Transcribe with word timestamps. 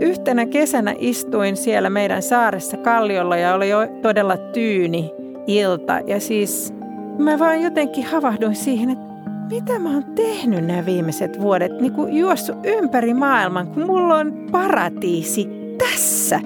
Yhtenä 0.00 0.46
kesänä 0.46 0.94
istuin 0.98 1.56
siellä 1.56 1.90
meidän 1.90 2.22
saaressa 2.22 2.76
Kalliolla 2.76 3.36
ja 3.36 3.54
oli 3.54 3.68
jo 3.68 3.78
todella 4.02 4.36
tyyni 4.36 5.12
ilta. 5.46 6.00
Ja 6.06 6.20
siis 6.20 6.74
mä 7.18 7.38
vaan 7.38 7.62
jotenkin 7.62 8.04
havahduin 8.04 8.56
siihen, 8.56 8.90
että 8.90 9.04
mitä 9.50 9.78
mä 9.78 9.90
oon 9.90 10.04
tehnyt 10.04 10.66
nämä 10.66 10.86
viimeiset 10.86 11.40
vuodet. 11.40 11.80
Niin 11.80 11.92
kuin 11.92 12.16
juossut 12.16 12.56
ympäri 12.64 13.14
maailman, 13.14 13.66
kun 13.66 13.86
mulla 13.86 14.14
on 14.14 14.32
paratiisi 14.52 15.48
tässä. 15.78 16.40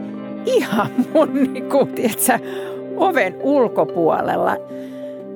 Ihan 0.46 0.88
mun 1.14 1.52
niin 1.52 1.68
kuin, 1.68 1.88
tiedätkö, 1.88 2.38
oven 2.96 3.36
ulkopuolella. 3.42 4.56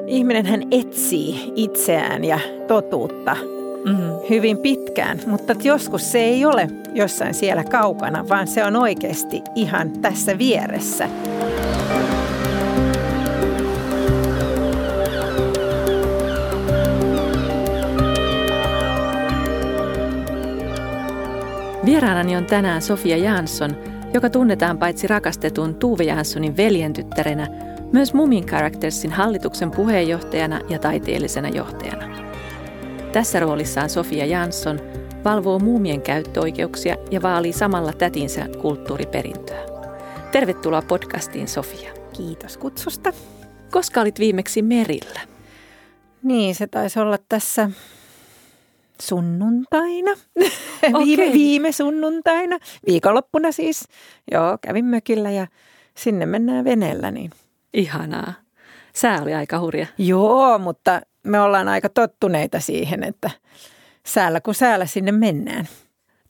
Ihminen 0.07 0.47
hän 0.47 0.63
etsii 0.71 1.53
itseään 1.57 2.25
ja 2.25 2.39
totuutta 2.69 3.37
mm-hmm. 3.85 4.13
hyvin 4.31 4.59
pitkään, 4.59 4.82
mutta 5.27 5.55
joskus 5.63 6.13
se 6.13 6.19
ei 6.19 6.45
ole 6.45 6.69
jossain 6.95 7.35
siellä 7.35 7.65
kaukana, 7.65 8.29
vaan 8.29 8.47
se 8.47 8.65
on 8.65 8.77
oikeasti 8.77 9.43
ihan 9.55 9.91
tässä 9.91 10.39
vieressä. 10.39 11.09
Vieraanani 21.85 22.37
on 22.37 22.47
tänään 22.47 22.83
Sofia 22.83 23.17
Jansson, 23.17 23.77
joka 24.15 24.31
tunnetaan 24.31 24.79
paitsi 24.79 25.07
rakastetun 25.07 25.75
Tuve 25.75 26.05
Janssonin 26.05 26.57
veljentyttärenä, 26.57 27.47
myös 27.93 28.15
Mumin 28.15 28.47
Charactersin 28.47 29.13
hallituksen 29.13 29.71
puheenjohtajana 29.71 30.61
ja 30.69 30.79
taiteellisena 30.79 31.49
johtajana. 31.49 32.33
Tässä 33.13 33.41
roolissaan 33.41 33.91
Sofia 33.91 34.27
Jansson 34.27 34.81
valvoo 35.25 35.59
muumien 35.59 36.03
käyttöoikeuksia 36.03 36.97
ja 37.11 37.23
vaalii 37.23 37.53
samalla 37.53 37.93
tätinsä 37.93 38.49
kulttuuriperintöä. 38.63 39.63
Tervetuloa 40.33 40.83
podcastiin, 40.83 41.49
Sofia. 41.49 41.93
Kiitos 42.17 42.57
kutsusta. 42.57 43.13
Koska 43.71 44.01
olit 44.01 44.19
viimeksi 44.19 44.63
merillä? 44.63 45.21
Niin, 46.23 46.55
se 46.55 46.67
taisi 46.67 47.01
olla 47.01 47.19
tässä 47.29 47.71
sunnuntaina, 49.03 50.11
okay. 50.11 50.93
viime, 51.05 51.33
viime 51.33 51.73
sunnuntaina, 51.73 52.59
viikonloppuna 52.87 53.53
siis. 53.53 53.85
Joo, 54.33 54.59
kävin 54.61 54.85
mökillä 54.85 55.31
ja 55.31 55.47
sinne 55.97 56.27
mennään 56.27 56.65
veneellä. 56.65 57.11
Niin. 57.11 57.31
Ihanaa. 57.75 58.33
Sää 58.95 59.23
oli 59.23 59.35
aika 59.35 59.61
hurja. 59.61 59.87
Joo, 59.99 60.59
mutta 60.59 61.01
me 61.23 61.41
ollaan 61.41 61.69
aika 61.69 61.89
tottuneita 61.89 62.61
siihen, 62.61 63.05
että 63.05 63.31
säällä 64.07 64.41
kun 64.41 64.55
säällä 64.55 64.87
sinne 64.87 65.13
mennään. 65.13 65.69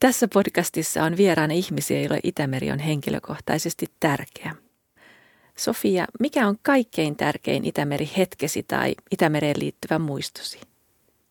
Tässä 0.00 0.28
podcastissa 0.34 1.04
on 1.04 1.16
vieraana 1.16 1.54
ihmisiä, 1.54 2.00
joille 2.00 2.20
Itämeri 2.22 2.70
on 2.70 2.78
henkilökohtaisesti 2.78 3.86
tärkeä. 4.00 4.54
Sofia, 5.56 6.04
mikä 6.20 6.46
on 6.48 6.56
kaikkein 6.62 7.16
tärkein 7.16 7.64
Itämeri 7.64 8.10
hetkesi 8.16 8.62
tai 8.62 8.94
Itämereen 9.10 9.56
liittyvä 9.58 9.98
muistosi? 9.98 10.60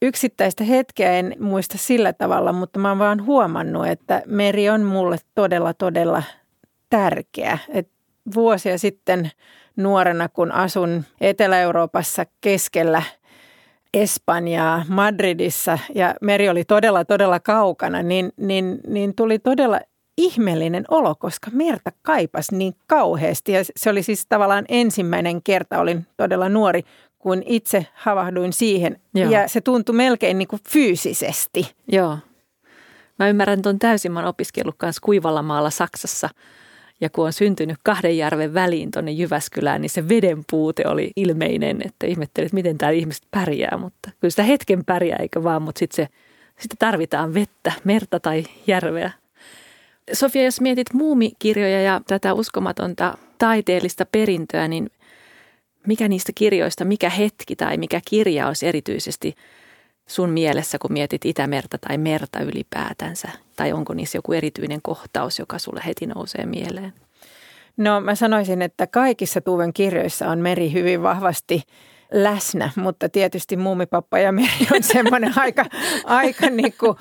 Yksittäistä 0.02 0.64
hetkeä 0.64 1.12
en 1.12 1.36
muista 1.40 1.78
sillä 1.78 2.14
tavalla, 2.14 2.54
mutta 2.54 2.80
mä 2.80 2.90
oon 2.90 3.00
vaan 3.00 3.26
huomannut, 3.26 3.88
että 3.88 4.22
meri 4.26 4.70
on 4.70 4.82
mulle 4.82 5.18
todella, 5.36 5.74
todella 5.74 6.24
tärkeä. 6.90 7.58
Et 7.70 7.90
vuosia 8.36 8.78
sitten 8.78 9.32
nuorena, 9.76 10.30
kun 10.30 10.52
asun 10.52 11.04
Etelä-Euroopassa 11.22 12.26
keskellä– 12.42 13.04
Espanjaa, 13.94 14.86
Madridissa 14.88 15.80
ja 15.96 16.16
meri 16.22 16.50
oli 16.50 16.64
todella, 16.64 17.06
todella 17.06 17.40
kaukana, 17.40 18.04
niin, 18.04 18.32
niin, 18.38 18.80
niin 18.88 19.16
tuli 19.16 19.40
todella 19.40 19.80
ihmeellinen 20.18 20.86
olo, 20.88 21.16
koska 21.16 21.52
merta 21.52 21.92
kaipas 22.02 22.52
niin 22.52 22.74
kauheasti. 22.88 23.52
Ja 23.52 23.64
se 23.76 23.90
oli 23.90 24.04
siis 24.04 24.26
tavallaan 24.26 24.66
ensimmäinen 24.70 25.44
kerta, 25.44 25.80
olin 25.80 26.08
todella 26.18 26.50
nuori, 26.50 26.82
kun 27.20 27.44
itse 27.46 27.86
havahduin 27.94 28.54
siihen. 28.54 29.02
Joo. 29.14 29.32
Ja 29.32 29.48
se 29.48 29.62
tuntui 29.62 29.96
melkein 29.96 30.38
niin 30.38 30.48
kuin 30.48 30.62
fyysisesti. 30.70 31.76
Joo. 31.88 32.18
Mä 33.20 33.28
ymmärrän 33.28 33.62
tuon 33.62 33.80
täysin. 33.80 34.12
Mä 34.12 34.20
oon 34.20 34.30
opiskellut 34.30 34.76
kanssa 34.78 35.02
Kuivalla 35.02 35.42
maalla 35.42 35.70
Saksassa– 35.70 36.30
ja 37.02 37.10
kun 37.10 37.26
on 37.26 37.34
syntynyt 37.34 37.78
kahden 37.84 38.18
järven 38.18 38.54
väliin 38.54 38.92
tuonne 38.92 39.12
Jyväskylään, 39.12 39.82
niin 39.82 39.90
se 39.90 40.10
veden 40.10 40.44
puute 40.52 40.88
oli 40.88 41.12
ilmeinen, 41.16 41.82
että 41.86 42.08
ihmettelin, 42.08 42.46
että 42.46 42.56
miten 42.56 42.78
tämä 42.78 42.92
ihmiset 42.92 43.24
pärjää. 43.32 43.78
Mutta 43.78 44.10
kyllä 44.20 44.32
sitä 44.32 44.44
hetken 44.44 44.86
pärjää, 44.86 45.18
eikä 45.22 45.44
vaan, 45.44 45.62
mutta 45.62 45.80
sitten 45.80 46.08
sitten 46.60 46.78
tarvitaan 46.78 47.34
vettä, 47.34 47.72
merta 47.84 48.20
tai 48.20 48.44
järveä. 48.68 49.12
Sofia, 50.14 50.44
jos 50.44 50.62
mietit 50.62 50.94
muumikirjoja 50.94 51.82
ja 51.82 52.02
tätä 52.08 52.34
uskomatonta 52.34 53.18
taiteellista 53.38 54.06
perintöä, 54.06 54.68
niin 54.68 54.90
mikä 55.88 56.08
niistä 56.08 56.32
kirjoista, 56.36 56.86
mikä 56.86 57.10
hetki 57.10 57.56
tai 57.56 57.78
mikä 57.78 58.02
kirja 58.10 58.48
olisi 58.48 58.68
erityisesti 58.68 59.36
sun 60.12 60.30
mielessä, 60.30 60.80
kun 60.80 60.94
mietit 60.94 61.26
Itämerta 61.26 61.78
tai 61.78 61.98
merta 61.98 62.40
ylipäätänsä? 62.40 63.28
Tai 63.56 63.74
onko 63.74 63.94
niissä 63.94 64.18
joku 64.18 64.34
erityinen 64.34 64.82
kohtaus, 64.82 65.40
joka 65.40 65.60
sulle 65.60 65.82
heti 65.86 66.06
nousee 66.06 66.46
mieleen? 66.46 66.94
No 67.78 68.02
mä 68.02 68.16
sanoisin, 68.16 68.62
että 68.62 68.88
kaikissa 68.88 69.42
Tuven 69.42 69.74
kirjoissa 69.74 70.28
on 70.28 70.40
meri 70.40 70.74
hyvin 70.74 71.04
vahvasti 71.04 71.64
läsnä, 72.12 72.72
mutta 72.76 73.10
tietysti 73.10 73.58
muumipappa 73.58 74.20
ja 74.20 74.32
meri 74.32 74.68
on 74.76 74.84
semmoinen 74.84 75.34
aika, 75.46 75.66
aika 76.06 76.50
niin 76.50 76.74
kuin 76.80 76.98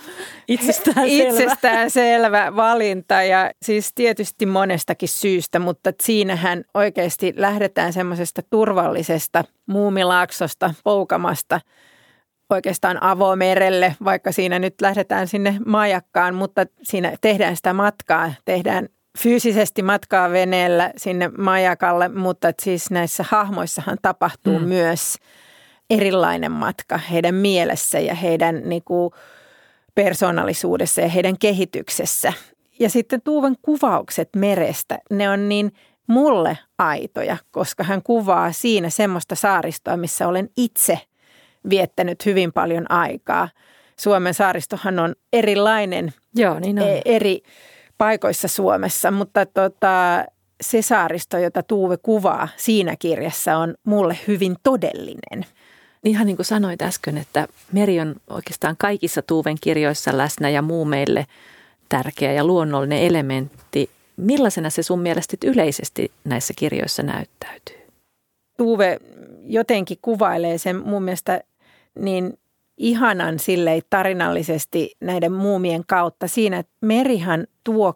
itsestään, 0.49 1.07
itsestään 1.07 1.91
selvä 1.91 2.57
valinta 2.57 3.23
ja 3.23 3.51
siis 3.63 3.93
tietysti 3.95 4.47
monestakin 4.47 5.09
syystä, 5.09 5.59
mutta 5.59 5.93
siinähän 6.03 6.65
oikeasti 6.75 7.35
lähdetään 7.37 7.93
semmoisesta 7.93 8.43
turvallisesta 8.51 9.45
muumilaaksosta, 9.67 10.75
poukamasta– 10.85 11.61
oikeastaan 12.57 13.03
avomerelle, 13.03 13.97
vaikka 14.05 14.33
siinä 14.33 14.59
nyt 14.59 14.75
lähdetään 14.81 15.29
sinne 15.29 15.57
majakkaan, 15.67 16.35
mutta 16.35 16.67
siinä 16.83 17.17
tehdään 17.21 17.57
sitä 17.57 17.73
matkaa, 17.73 18.33
tehdään 18.45 18.89
fyysisesti 19.19 19.83
matkaa 19.83 20.31
veneellä 20.31 20.93
sinne 20.97 21.29
majakalle, 21.39 22.09
mutta 22.09 22.53
siis 22.63 22.91
näissä 22.91 23.25
hahmoissahan 23.29 23.99
tapahtuu 24.03 24.59
mm. 24.59 24.65
myös 24.65 25.17
erilainen 25.91 26.53
matka 26.53 26.99
heidän 26.99 27.35
mielessä 27.35 27.99
ja 27.99 28.15
heidän 28.15 28.63
niin 28.65 28.83
kuin, 28.85 29.11
persoonallisuudessa 29.95 31.01
ja 31.01 31.09
heidän 31.09 31.39
kehityksessä. 31.39 32.33
Ja 32.81 32.91
sitten 32.91 33.23
Tuuven 33.23 33.57
kuvaukset 33.63 34.29
merestä, 34.37 34.99
ne 35.11 35.31
on 35.31 35.49
niin 35.49 35.73
mulle 36.07 36.59
aitoja, 36.79 37.37
koska 37.51 37.85
hän 37.85 38.03
kuvaa 38.03 38.53
siinä 38.53 38.91
semmoista 38.91 39.35
saaristoa, 39.35 39.97
missä 39.97 40.29
olen 40.29 40.51
itse– 40.57 40.99
viettänyt 41.71 42.27
hyvin 42.27 42.53
paljon 42.53 42.91
aikaa. 42.91 43.49
Suomen 43.97 44.35
saaristohan 44.35 44.99
on 44.99 45.15
erilainen 45.33 46.13
Joo, 46.35 46.61
niin 46.61 46.79
on. 46.79 46.89
E, 46.89 47.03
eri 47.05 47.43
paikoissa 47.99 48.49
Suomessa, 48.49 49.11
mutta 49.11 49.47
tota, 49.47 50.25
se 50.61 50.83
saaristo, 50.83 51.39
jota 51.39 51.63
Tuuve 51.63 51.97
kuvaa 51.97 52.49
siinä 52.57 52.97
kirjassa, 52.99 53.57
on 53.57 53.75
mulle 53.85 54.19
hyvin 54.29 54.57
todellinen. 54.63 55.47
Ihan 56.05 56.27
niin 56.27 56.37
kuin 56.37 56.47
sanoit 56.47 56.83
äsken, 56.83 57.19
että 57.19 57.49
meri 57.73 58.01
on 58.01 58.15
oikeastaan 58.31 58.77
kaikissa 58.79 59.23
Tuuven 59.23 59.57
kirjoissa 59.61 60.19
läsnä 60.19 60.49
ja 60.49 60.63
muu 60.63 60.85
meille 60.85 61.27
tärkeä 61.89 62.33
ja 62.33 62.45
luonnollinen 62.45 62.99
elementti. 62.99 63.91
Millaisena 64.17 64.71
se 64.71 64.83
sun 64.83 65.01
mielestä 65.01 65.37
yleisesti 65.45 66.13
näissä 66.25 66.55
kirjoissa 66.57 67.03
näyttäytyy? 67.03 67.77
Tuuve 68.59 68.99
jotenkin 69.43 69.99
kuvailee 70.03 70.59
sen 70.59 70.77
mun 70.77 71.03
mielestä 71.03 71.41
niin 71.99 72.39
ihanan 72.81 73.39
sille 73.39 73.81
tarinallisesti 73.91 74.97
näiden 75.01 75.33
muumien 75.33 75.83
kautta 75.87 76.29
siinä, 76.29 76.59
että 76.59 76.73
merihan 76.81 77.47
tuo 77.65 77.95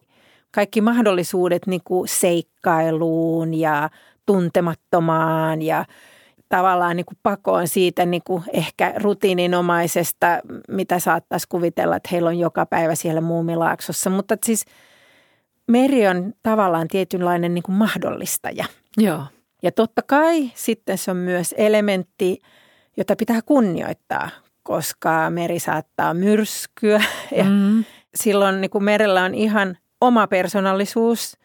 kaikki 0.50 0.80
mahdollisuudet 0.80 1.66
niin 1.66 1.80
kuin 1.84 2.08
seikkailuun 2.08 3.54
ja 3.54 3.90
tuntemattomaan 4.26 5.62
ja 5.62 5.84
tavallaan 6.48 6.96
niin 6.96 7.06
kuin 7.06 7.18
pakoon 7.22 7.68
siitä 7.68 8.06
niin 8.06 8.22
kuin 8.26 8.42
ehkä 8.52 8.94
rutiininomaisesta, 8.96 10.26
mitä 10.68 10.98
saattaisi 10.98 11.48
kuvitella, 11.48 11.96
että 11.96 12.08
heillä 12.12 12.28
on 12.28 12.38
joka 12.38 12.66
päivä 12.66 12.94
siellä 12.94 13.20
muumilaaksossa. 13.20 14.10
Mutta 14.10 14.36
siis 14.44 14.64
meri 15.68 16.08
on 16.08 16.32
tavallaan 16.42 16.88
tietynlainen 16.88 17.54
niin 17.54 17.62
kuin 17.62 17.76
mahdollistaja. 17.76 18.64
Joo. 18.96 19.22
Ja 19.62 19.72
totta 19.72 20.02
kai 20.02 20.50
sitten 20.54 20.98
se 20.98 21.10
on 21.10 21.16
myös 21.16 21.54
elementti– 21.58 22.38
jota 22.96 23.16
pitää 23.16 23.40
kunnioittaa, 23.42 24.30
koska 24.62 25.30
meri 25.30 25.58
saattaa 25.58 26.14
myrskyä 26.14 27.02
ja 27.38 27.44
mm. 27.44 27.84
silloin 28.14 28.60
niin 28.60 28.70
kuin 28.70 28.84
merellä 28.84 29.24
on 29.24 29.34
ihan 29.34 29.78
oma 30.00 30.26
persoonallisuus, 30.26 31.36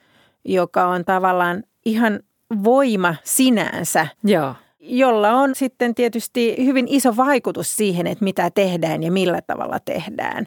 joka 0.45 0.87
on 0.87 1.05
tavallaan 1.05 1.63
ihan 1.85 2.19
voima 2.63 3.15
sinänsä. 3.23 4.07
Joo. 4.23 4.55
Jolla 4.79 5.31
on 5.31 5.55
sitten 5.55 5.95
tietysti 5.95 6.55
hyvin 6.65 6.85
iso 6.89 7.17
vaikutus 7.17 7.75
siihen, 7.75 8.07
että 8.07 8.23
mitä 8.23 8.49
tehdään 8.49 9.03
ja 9.03 9.11
millä 9.11 9.41
tavalla 9.41 9.79
tehdään. 9.79 10.45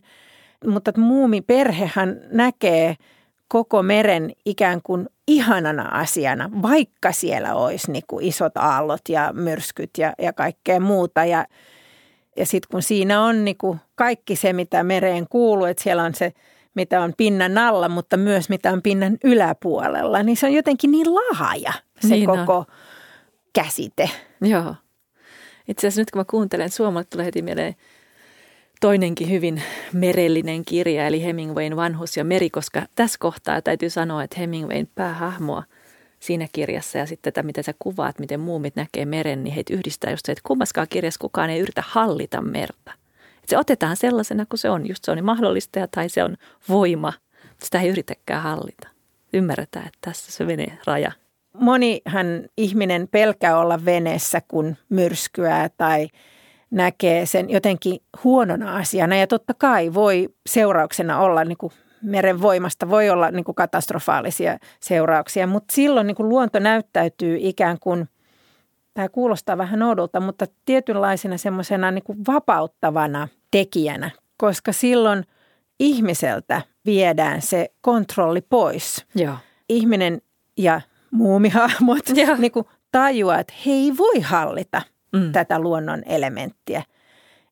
Mutta 0.67 0.93
muumi 0.97 1.41
perhehän 1.41 2.21
näkee 2.31 2.97
koko 3.49 3.83
meren 3.83 4.33
ikään 4.45 4.81
kuin 4.83 5.09
ihanana 5.29 5.89
asiana, 5.89 6.51
vaikka 6.63 7.13
siellä 7.13 7.55
olisi 7.55 7.93
niin 7.93 8.05
kuin 8.07 8.25
isot 8.25 8.57
aallot 8.57 9.09
ja 9.09 9.33
myrskyt 9.33 9.91
ja, 9.99 10.13
ja 10.19 10.33
kaikkea 10.33 10.81
muuta. 10.81 11.25
Ja, 11.25 11.47
ja 12.37 12.47
sitten 12.47 12.69
kun 12.71 12.83
siinä 12.83 13.23
on 13.23 13.45
niin 13.45 13.59
kuin 13.59 13.81
kaikki 13.95 14.37
se, 14.37 14.53
mitä 14.53 14.83
mereen 14.83 15.27
kuuluu, 15.31 15.65
että 15.65 15.83
siellä 15.83 16.03
on 16.03 16.15
se, 16.15 16.33
mitä 16.75 17.03
on 17.03 17.13
pinnan 17.17 17.59
alla, 17.59 17.89
mutta 17.89 18.17
myös 18.17 18.49
mitä 18.49 18.73
on 18.73 18.83
pinnan 18.83 19.19
yläpuolella, 19.25 20.23
niin 20.23 20.37
se 20.37 20.47
on 20.47 20.53
jotenkin 20.53 20.91
niin 20.91 21.15
laaja 21.15 21.73
se 22.01 22.09
niin 22.09 22.27
koko 22.27 22.57
on. 22.57 22.65
käsite. 23.53 24.11
Joo. 24.41 24.75
Itse 25.69 25.87
asiassa 25.87 26.01
nyt 26.01 26.11
kun 26.11 26.21
mä 26.21 26.25
kuuntelen, 26.25 26.71
suomalle 26.71 27.07
tulee 27.11 27.27
heti 27.27 27.43
mieleen 27.43 27.75
toinenkin 28.83 29.31
hyvin 29.31 29.63
merellinen 29.93 30.65
kirja, 30.65 31.07
eli 31.07 31.25
Hemingwayn 31.25 31.77
Vanhus 31.77 32.17
ja 32.17 32.25
meri, 32.25 32.51
koska 32.51 32.83
tässä 32.95 33.19
kohtaa 33.21 33.63
täytyy 33.63 33.91
sanoa, 33.91 34.23
että 34.23 34.41
Hemingwayn 34.41 34.89
päähahmoa 34.95 35.63
siinä 36.21 36.49
kirjassa 36.53 36.99
ja 36.99 37.07
sitten 37.07 37.33
tätä, 37.33 37.47
mitä 37.47 37.63
sä 37.63 37.75
kuvaat, 37.79 38.19
miten 38.19 38.41
muumit 38.41 38.77
näkee 38.77 39.05
meren, 39.05 39.45
niin 39.45 39.55
heitä 39.55 39.75
yhdistää 39.75 40.11
just 40.11 40.27
se, 40.27 40.33
että 40.33 40.43
kummaskaan 40.47 40.87
kirjassa 40.91 41.19
kukaan 41.21 41.51
ei 41.51 41.61
yritä 41.61 41.83
hallita 41.87 42.41
merta. 42.41 42.93
Se 43.47 43.59
otetaan 43.59 43.97
sellaisena 43.97 44.47
kuin 44.47 44.59
se 44.59 44.71
on, 44.71 44.89
just 44.89 45.05
se 45.05 45.11
on 45.11 45.25
mahdollista 45.25 45.89
tai 45.89 46.09
se 46.09 46.25
on 46.25 46.37
voima, 46.69 47.13
mutta 47.49 47.65
sitä 47.65 47.81
ei 47.81 47.89
yritäkään 47.89 48.43
hallita. 48.43 48.89
Ymmärretään, 49.33 49.87
että 49.87 49.99
tässä 50.01 50.33
se 50.33 50.45
menee 50.45 50.79
raja. 50.87 51.13
Monihan 51.53 52.27
ihminen 52.57 53.09
pelkää 53.09 53.59
olla 53.59 53.85
veneessä, 53.85 54.41
kun 54.49 54.77
myrskyää 54.89 55.69
tai– 55.69 56.09
näkee 56.73 57.27
sen 57.27 57.51
jotenkin 57.51 58.01
huonona 58.25 58.77
asiana. 58.77 59.17
Ja 59.17 59.27
totta 59.27 59.55
kai 59.55 59.95
voi 59.95 60.29
seurauksena 60.47 61.21
olla 61.21 61.45
niin 61.45 61.59
kuin 61.59 61.73
meren 62.03 62.43
voimasta 62.43 62.89
voi 62.89 63.11
olla 63.11 63.31
niin 63.31 63.45
kuin 63.45 63.55
katastrofaalisia 63.55 64.59
seurauksia, 64.81 65.47
mutta 65.47 65.75
silloin 65.75 66.07
niin 66.07 66.15
kuin 66.15 66.29
luonto 66.29 66.59
näyttäytyy 66.59 67.37
ikään 67.41 67.79
kuin, 67.81 68.09
tämä 68.95 69.09
kuulostaa 69.09 69.59
vähän 69.59 69.83
oudolta, 69.83 70.21
mutta 70.21 70.47
tietynlaisena 70.65 71.37
semmoisena 71.39 71.91
niin 71.91 72.05
kuin 72.05 72.19
vapauttavana 72.27 73.29
tekijänä, 73.51 74.11
koska 74.37 74.73
silloin 74.73 75.25
ihmiseltä 75.81 76.63
viedään 76.87 77.43
se 77.43 77.71
kontrolli 77.81 78.41
pois. 78.41 79.07
Joo. 79.15 79.35
Ihminen 79.69 80.23
ja 80.59 80.81
muumihahmot 81.11 82.09
niin 82.39 82.53
kuin 82.53 82.67
tajuaa, 82.93 83.39
että 83.39 83.55
he 83.67 83.71
ei 83.71 83.97
voi 83.97 84.21
hallita 84.21 84.83
mm. 85.13 85.33
tätä 85.33 85.59
luonnon 85.59 86.03
elementtiä. 86.07 86.83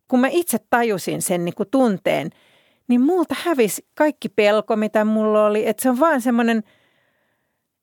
Kun 0.09 0.21
mä 0.21 0.29
itse 0.31 0.59
tajusin 0.71 1.23
sen 1.23 1.45
niin 1.45 1.55
kuin 1.55 1.69
tunteen, 1.71 2.31
niin 2.89 3.01
multa 3.01 3.35
hävisi 3.39 3.87
kaikki 3.95 4.29
pelko, 4.29 4.77
mitä 4.77 5.05
mulla 5.05 5.47
oli. 5.47 5.69
Että 5.69 5.83
se 5.83 5.91
on 5.91 6.01
vaan 6.01 6.21
semmoinen 6.21 6.63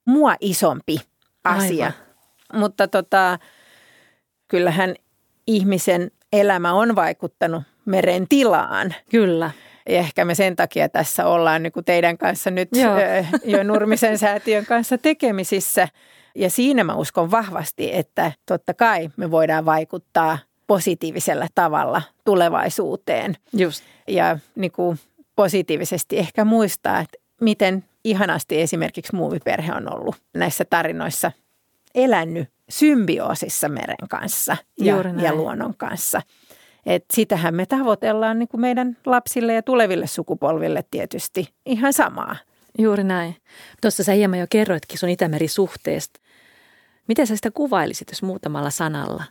mua 0.06 0.36
isompi 0.40 0.98
asia. 1.44 1.86
Aivan. 1.86 2.08
Mutta 2.54 2.88
tota, 2.88 3.40
kyllähän 4.48 4.96
ihmisen 5.48 6.12
elämä 6.34 6.74
on 6.74 6.96
vaikuttanut 6.96 7.64
meren 7.86 8.28
tilaan. 8.28 8.96
Kyllä. 9.10 9.52
Ja 9.90 9.98
ehkä 9.98 10.26
me 10.26 10.36
sen 10.36 10.56
takia 10.56 10.90
tässä 10.90 11.26
ollaan 11.26 11.64
niin 11.64 11.74
kuin 11.74 11.86
teidän 11.86 12.18
kanssa 12.18 12.52
nyt 12.52 12.70
Joo. 12.74 12.98
jo 13.46 13.64
Nurmisen 13.64 14.18
säätiön 14.18 14.66
kanssa 14.66 14.98
tekemisissä– 14.98 15.88
ja 16.38 16.50
siinä 16.50 16.84
mä 16.84 16.96
uskon 16.96 17.32
vahvasti, 17.32 17.96
että 17.96 18.32
totta 18.46 18.74
kai 18.74 19.10
me 19.18 19.32
voidaan 19.32 19.66
vaikuttaa 19.66 20.38
positiivisella 20.68 21.48
tavalla 21.56 22.02
tulevaisuuteen. 22.26 23.38
Just. 23.54 23.84
Ja 24.08 24.40
niin 24.56 24.72
kuin 24.72 25.00
positiivisesti 25.36 26.18
ehkä 26.18 26.46
muistaa, 26.46 27.00
että 27.00 27.18
miten 27.42 27.86
ihanasti 28.04 28.62
esimerkiksi 28.62 29.16
muuviperhe 29.16 29.74
on 29.74 29.94
ollut 29.94 30.16
näissä 30.34 30.66
tarinoissa 30.70 31.32
elänyt 31.96 32.50
symbioosissa 32.70 33.70
meren 33.70 34.08
kanssa 34.10 34.58
ja, 34.80 34.96
ja 35.22 35.36
luonnon 35.36 35.74
kanssa. 35.78 36.22
Et 36.86 37.06
sitähän 37.14 37.56
me 37.56 37.66
tavoitellaan 37.66 38.40
niin 38.40 38.50
kuin 38.50 38.62
meidän 38.62 38.98
lapsille 39.06 39.54
ja 39.54 39.64
tuleville 39.64 40.08
sukupolville 40.08 40.84
tietysti 40.92 41.54
ihan 41.66 41.94
samaa. 41.94 42.36
Juuri 42.78 43.04
näin. 43.04 43.36
Tuossa 43.82 44.04
sä 44.04 44.12
hieman 44.12 44.40
jo 44.40 44.46
kerroitkin 44.50 45.00
sun 45.00 45.10
Itämeri-suhteesta. 45.10 46.20
Miten 47.08 47.28
sä 47.28 47.36
sitä 47.36 47.52
kuvailisit, 47.52 48.10
jos 48.10 48.24
muutamalla 48.24 48.70
sanalla 48.70 49.24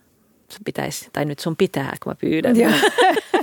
sun 0.49 0.61
pitäisi, 0.65 1.09
tai 1.13 1.25
nyt 1.25 1.39
sun 1.39 1.57
pitää, 1.57 1.97
kun 2.03 2.11
mä 2.11 2.15
pyydän? 2.15 2.57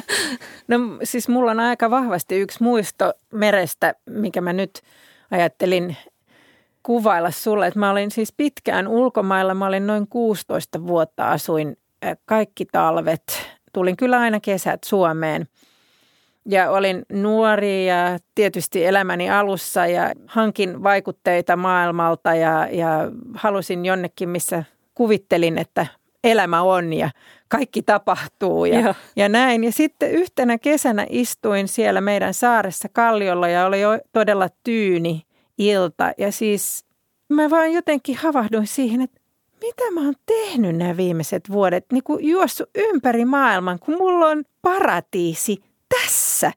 no 0.68 0.78
siis 1.04 1.30
mulla 1.30 1.52
on 1.52 1.60
aika 1.60 1.90
vahvasti 1.90 2.36
yksi 2.36 2.64
muisto 2.64 3.14
merestä, 3.34 3.96
mikä 4.10 4.42
mä 4.42 4.54
nyt 4.54 4.82
ajattelin 5.32 5.98
kuvailla 6.84 7.32
sulle. 7.32 7.68
Että 7.68 7.80
mä 7.80 7.92
olin 7.92 8.12
siis 8.12 8.34
pitkään 8.38 8.88
ulkomailla, 8.88 9.54
mä 9.54 9.66
olin 9.66 9.88
noin 9.88 10.08
16 10.08 10.88
vuotta, 10.88 11.32
asuin 11.32 11.78
kaikki 12.26 12.66
talvet. 12.66 13.48
Tulin 13.74 13.98
kyllä 13.98 14.20
aina 14.20 14.40
kesät 14.40 14.84
Suomeen– 14.84 15.48
ja 16.46 16.72
olin 16.72 17.06
nuori 17.12 17.88
ja 17.88 18.20
tietysti 18.36 18.86
elämäni 18.86 19.30
alussa 19.30 19.88
ja 19.88 20.12
hankin 20.28 20.84
vaikutteita 20.84 21.56
maailmalta 21.56 22.36
ja, 22.36 22.68
ja 22.72 23.12
halusin 23.34 23.86
jonnekin, 23.86 24.30
missä 24.30 24.64
kuvittelin, 24.94 25.58
että 25.58 25.88
elämä 26.24 26.62
on 26.62 26.94
ja 26.94 27.10
kaikki 27.48 27.82
tapahtuu 27.82 28.66
ja, 28.66 28.96
ja 29.16 29.30
näin. 29.30 29.64
Ja 29.64 29.72
sitten 29.72 30.12
yhtenä 30.12 30.58
kesänä 30.58 31.06
istuin 31.10 31.68
siellä 31.68 32.02
meidän 32.02 32.34
saaressa 32.34 32.88
Kalliolla 32.94 33.48
ja 33.48 33.66
oli 33.66 33.82
jo 33.82 34.00
todella 34.12 34.50
tyyni 34.64 35.22
ilta. 35.58 36.12
Ja 36.18 36.32
siis 36.32 36.86
mä 37.30 37.50
vaan 37.50 37.74
jotenkin 37.74 38.18
havahduin 38.18 38.68
siihen, 38.68 39.02
että 39.02 39.22
mitä 39.62 39.92
mä 39.92 40.02
oon 40.02 40.16
tehnyt 40.26 40.76
nämä 40.76 40.98
viimeiset 40.98 41.52
vuodet, 41.52 41.86
niin 41.92 42.04
kuin 42.04 42.26
juossut 42.28 42.70
ympäri 42.76 43.26
maailman, 43.26 43.80
kun 43.80 43.98
mulla 43.98 44.28
on 44.28 44.44
paratiisi 44.62 45.64
tässä 46.02 46.52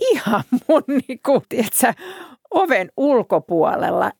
ihan 0.00 0.42
mun 0.68 0.82
niin 1.08 1.20
kuin, 1.26 1.42
tiedätkö, 1.48 1.92
oven 2.50 2.90
ulkopuolella. 2.96 4.12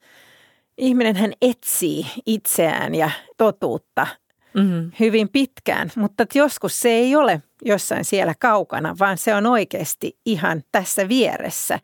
Ihminen 0.78 1.16
hän 1.16 1.32
etsii 1.42 2.06
itseään 2.26 2.94
ja 2.94 3.10
totuutta 3.36 4.06
mm-hmm. 4.54 4.92
hyvin 5.00 5.28
pitkään, 5.28 5.90
mutta 5.96 6.24
joskus 6.34 6.80
se 6.80 6.88
ei 6.88 7.16
ole 7.16 7.42
jossain 7.64 8.04
siellä 8.04 8.34
kaukana, 8.38 8.96
vaan 8.98 9.18
se 9.18 9.34
on 9.34 9.46
oikeasti 9.46 10.18
ihan 10.26 10.62
tässä 10.72 11.08
vieressä. 11.08 11.78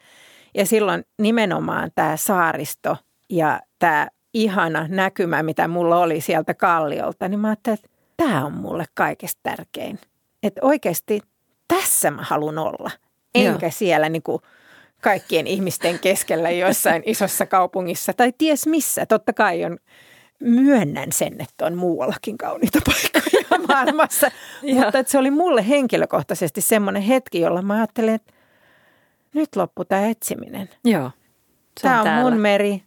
Ja 0.54 0.66
silloin 0.66 1.04
nimenomaan 1.18 1.90
tämä 1.94 2.16
saaristo 2.16 2.96
ja 3.30 3.60
tämä 3.78 4.08
ihana 4.34 4.88
näkymä, 4.88 5.42
mitä 5.42 5.68
mulla 5.68 5.98
oli 5.98 6.20
sieltä 6.20 6.54
kalliolta, 6.54 7.28
niin 7.28 7.40
mä 7.40 7.48
ajattelin, 7.48 7.78
että 7.78 7.88
tämä 8.16 8.44
on 8.44 8.52
mulle 8.52 8.84
kaikesta 8.94 9.40
tärkein. 9.42 9.98
Että 10.42 10.60
oikeasti 10.64 11.20
tässä 11.68 12.10
mä 12.10 12.22
haluan 12.22 12.58
olla. 12.58 12.90
Enkä 13.34 13.66
Joo. 13.66 13.72
siellä 13.72 14.08
niin 14.08 14.22
kuin 14.22 14.42
kaikkien 15.02 15.46
ihmisten 15.46 15.98
keskellä 15.98 16.50
jossain 16.50 17.02
isossa 17.12 17.46
kaupungissa 17.46 18.12
tai 18.12 18.32
ties 18.38 18.66
missä. 18.66 19.06
Totta 19.06 19.32
kai 19.32 19.64
on, 19.64 19.78
myönnän 20.40 21.12
sen, 21.12 21.40
että 21.40 21.66
on 21.66 21.76
muuallakin 21.76 22.38
kauniita 22.38 22.78
paikkoja 22.86 23.66
maailmassa. 23.68 24.30
Mutta 24.74 24.98
että 24.98 25.12
se 25.12 25.18
oli 25.18 25.30
mulle 25.30 25.68
henkilökohtaisesti 25.68 26.60
semmoinen 26.60 27.02
hetki, 27.02 27.40
jolla 27.40 27.62
mä 27.62 27.74
ajattelin, 27.74 28.14
että 28.14 28.32
nyt 29.34 29.56
loppu 29.56 29.84
tämä 29.84 30.06
etsiminen. 30.06 30.68
Joo. 30.84 31.10
Tämä 31.82 32.02
on, 32.02 32.08
on 32.08 32.14
mun 32.32 32.40
meri, 32.40 32.82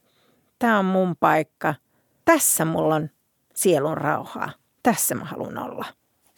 tämä 0.60 0.80
on 0.80 0.86
mun 0.86 1.16
paikka. 1.20 1.76
Tässä 2.26 2.66
mulla 2.66 2.96
on 2.96 3.10
sielun 3.56 3.98
rauhaa. 3.98 4.52
Tässä 4.84 5.16
mä 5.16 5.26
haluan 5.26 5.58
olla. 5.58 5.86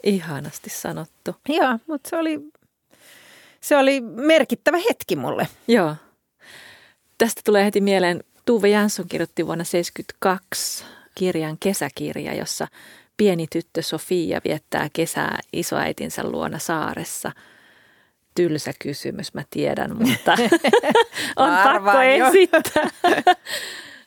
Ihanasti 0.04 0.70
sanottu. 0.70 1.36
Joo, 1.50 1.80
mutta 1.88 2.10
se 2.10 2.18
oli, 2.18 2.40
se 3.62 3.78
oli 3.78 4.02
merkittävä 4.02 4.78
hetki 4.78 5.16
mulle. 5.16 5.48
Joo. 5.68 5.96
Tästä 7.18 7.42
tulee 7.46 7.66
heti 7.66 7.82
mieleen, 7.82 8.24
Tuve 8.46 8.70
Jansson 8.70 9.08
kirjoitti 9.08 9.46
vuonna 9.46 9.64
1972 9.64 10.86
kirjan 11.16 11.58
Kesäkirja, 11.60 12.34
jossa 12.34 12.68
pieni 13.18 13.48
tyttö 13.48 13.82
Sofia 13.82 14.42
viettää 14.44 14.90
kesää 14.94 15.40
isoäitinsä 15.54 16.24
luona 16.24 16.60
saaressa. 16.60 17.32
Tylsä 18.36 18.72
kysymys, 18.80 19.34
mä 19.34 19.44
tiedän, 19.50 19.98
mutta 19.98 20.32
on 21.36 21.50
pakko 21.64 22.02
esittää. 22.02 22.90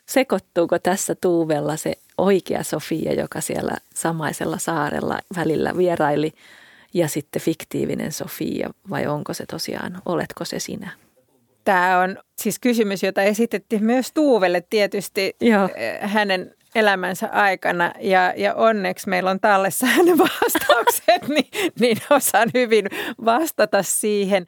Sekoittuuko 0.06 0.78
tässä 0.78 1.14
Tuuvella 1.14 1.76
se 1.76 1.94
oikea 2.18 2.62
Sofia, 2.62 3.12
joka 3.12 3.40
siellä 3.40 3.76
samaisella 3.94 4.58
saarella 4.58 5.18
välillä 5.36 5.76
vieraili, 5.76 6.32
ja 6.94 7.08
sitten 7.08 7.42
fiktiivinen 7.42 8.12
Sofia, 8.12 8.70
vai 8.90 9.06
onko 9.06 9.34
se 9.34 9.46
tosiaan, 9.46 10.02
oletko 10.06 10.44
se 10.44 10.58
sinä? 10.58 10.90
Tämä 11.64 12.00
on 12.00 12.18
siis 12.36 12.58
kysymys, 12.58 13.02
jota 13.02 13.22
esitettiin 13.22 13.84
myös 13.84 14.12
Tuuvelle 14.12 14.64
tietysti 14.70 15.36
Joo. 15.40 15.68
Eh, 15.74 15.98
hänen 16.00 16.54
elämänsä 16.74 17.28
aikana. 17.32 17.92
Ja, 18.00 18.32
ja 18.36 18.54
onneksi 18.54 19.08
meillä 19.08 19.30
on 19.30 19.40
tallessa 19.40 19.86
hänen 19.86 20.18
vastaukset, 20.42 21.28
niin, 21.28 21.72
niin 21.80 21.96
osaan 22.10 22.50
hyvin 22.54 22.86
vastata 23.24 23.82
siihen. 23.82 24.46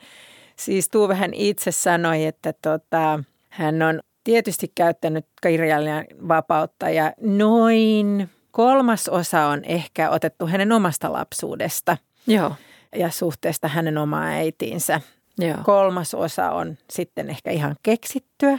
Siis 0.56 0.88
Tuuvehän 0.88 1.34
itse 1.34 1.72
sanoi, 1.72 2.24
että 2.24 2.52
tota, 2.62 3.24
hän 3.48 3.82
on 3.82 4.00
tietysti 4.26 4.72
käyttänyt 4.74 5.26
kirjailijan 5.42 6.04
vapautta 6.28 6.90
ja 6.90 7.12
noin 7.20 8.30
kolmas 8.50 9.08
osa 9.08 9.46
on 9.46 9.64
ehkä 9.64 10.10
otettu 10.10 10.46
hänen 10.46 10.72
omasta 10.72 11.12
lapsuudesta 11.12 11.96
Joo. 12.26 12.52
ja 12.96 13.10
suhteesta 13.10 13.68
hänen 13.68 13.98
omaan 13.98 14.26
äitiinsä. 14.26 15.00
Joo. 15.38 15.56
Kolmas 15.62 16.14
osa 16.14 16.50
on 16.50 16.78
sitten 16.90 17.30
ehkä 17.30 17.50
ihan 17.50 17.76
keksittyä 17.82 18.58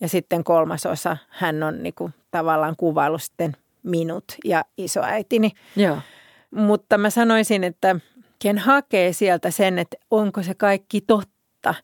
ja 0.00 0.08
sitten 0.08 0.44
kolmas 0.44 0.86
osa 0.86 1.16
hän 1.28 1.62
on 1.62 1.82
niin 1.82 1.94
kuin 1.94 2.14
tavallaan 2.30 2.74
kuvailu 2.76 3.18
sitten 3.18 3.56
minut 3.82 4.24
ja 4.44 4.64
isoäitini. 4.78 5.50
Joo. 5.76 5.98
Mutta 6.50 6.98
mä 6.98 7.10
sanoisin, 7.10 7.64
että 7.64 7.96
ken 8.38 8.58
hakee 8.58 9.12
sieltä 9.12 9.50
sen, 9.50 9.78
että 9.78 9.96
onko 10.10 10.42
se 10.42 10.54
kaikki 10.54 11.00
totta, 11.00 11.74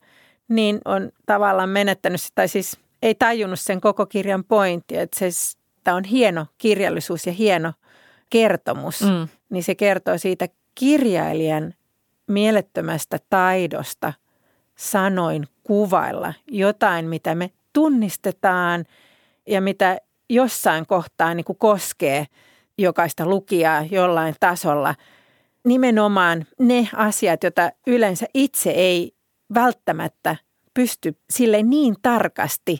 niin 0.47 0.79
on 0.85 1.11
tavallaan 1.25 1.69
menettänyt, 1.69 2.21
tai 2.35 2.47
siis 2.47 2.82
ei 3.03 3.15
tajunnut 3.15 3.59
sen 3.59 3.81
koko 3.81 4.05
kirjan 4.05 4.43
pointti, 4.43 4.97
että 4.97 5.19
se 5.19 5.29
tämä 5.83 5.97
on 5.97 6.03
hieno 6.03 6.45
kirjallisuus 6.57 7.27
ja 7.27 7.33
hieno 7.33 7.73
kertomus, 8.29 9.01
mm. 9.01 9.27
niin 9.49 9.63
se 9.63 9.75
kertoo 9.75 10.17
siitä 10.17 10.47
kirjailijan 10.75 11.73
mielettömästä 12.27 13.17
taidosta 13.29 14.13
sanoin 14.75 15.47
kuvailla 15.63 16.33
jotain, 16.47 17.05
mitä 17.05 17.35
me 17.35 17.51
tunnistetaan 17.73 18.85
ja 19.47 19.61
mitä 19.61 19.97
jossain 20.29 20.85
kohtaa 20.85 21.33
niin 21.33 21.45
kuin 21.45 21.57
koskee 21.57 22.25
jokaista 22.77 23.25
lukijaa 23.25 23.85
jollain 23.91 24.35
tasolla. 24.39 24.95
Nimenomaan 25.65 26.45
ne 26.59 26.89
asiat, 26.95 27.43
joita 27.43 27.71
yleensä 27.87 28.25
itse 28.33 28.69
ei 28.69 29.15
välttämättä 29.53 30.35
pysty 30.73 31.15
sille 31.29 31.63
niin 31.63 31.95
tarkasti 32.01 32.79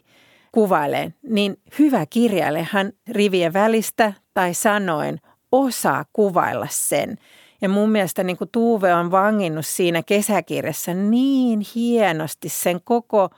kuvailemaan, 0.51 1.13
niin 1.29 1.57
hyvä 1.79 2.05
kirjailija 2.05 2.67
hän 2.71 2.91
rivien 3.09 3.53
välistä 3.53 4.13
tai 4.33 4.53
sanoen 4.53 5.19
osaa 5.51 6.05
kuvailla 6.13 6.67
sen. 6.69 7.17
Ja 7.62 7.69
mun 7.69 7.89
mielestä 7.89 8.23
niin 8.23 8.38
kuin 8.38 8.50
Tuuve 8.51 8.93
on 8.93 9.12
vanginnut 9.12 9.65
siinä 9.65 10.03
kesäkirjassa 10.03 10.93
niin 10.93 11.62
hienosti 11.75 12.50
sen 12.50 12.79
koko 12.83 13.29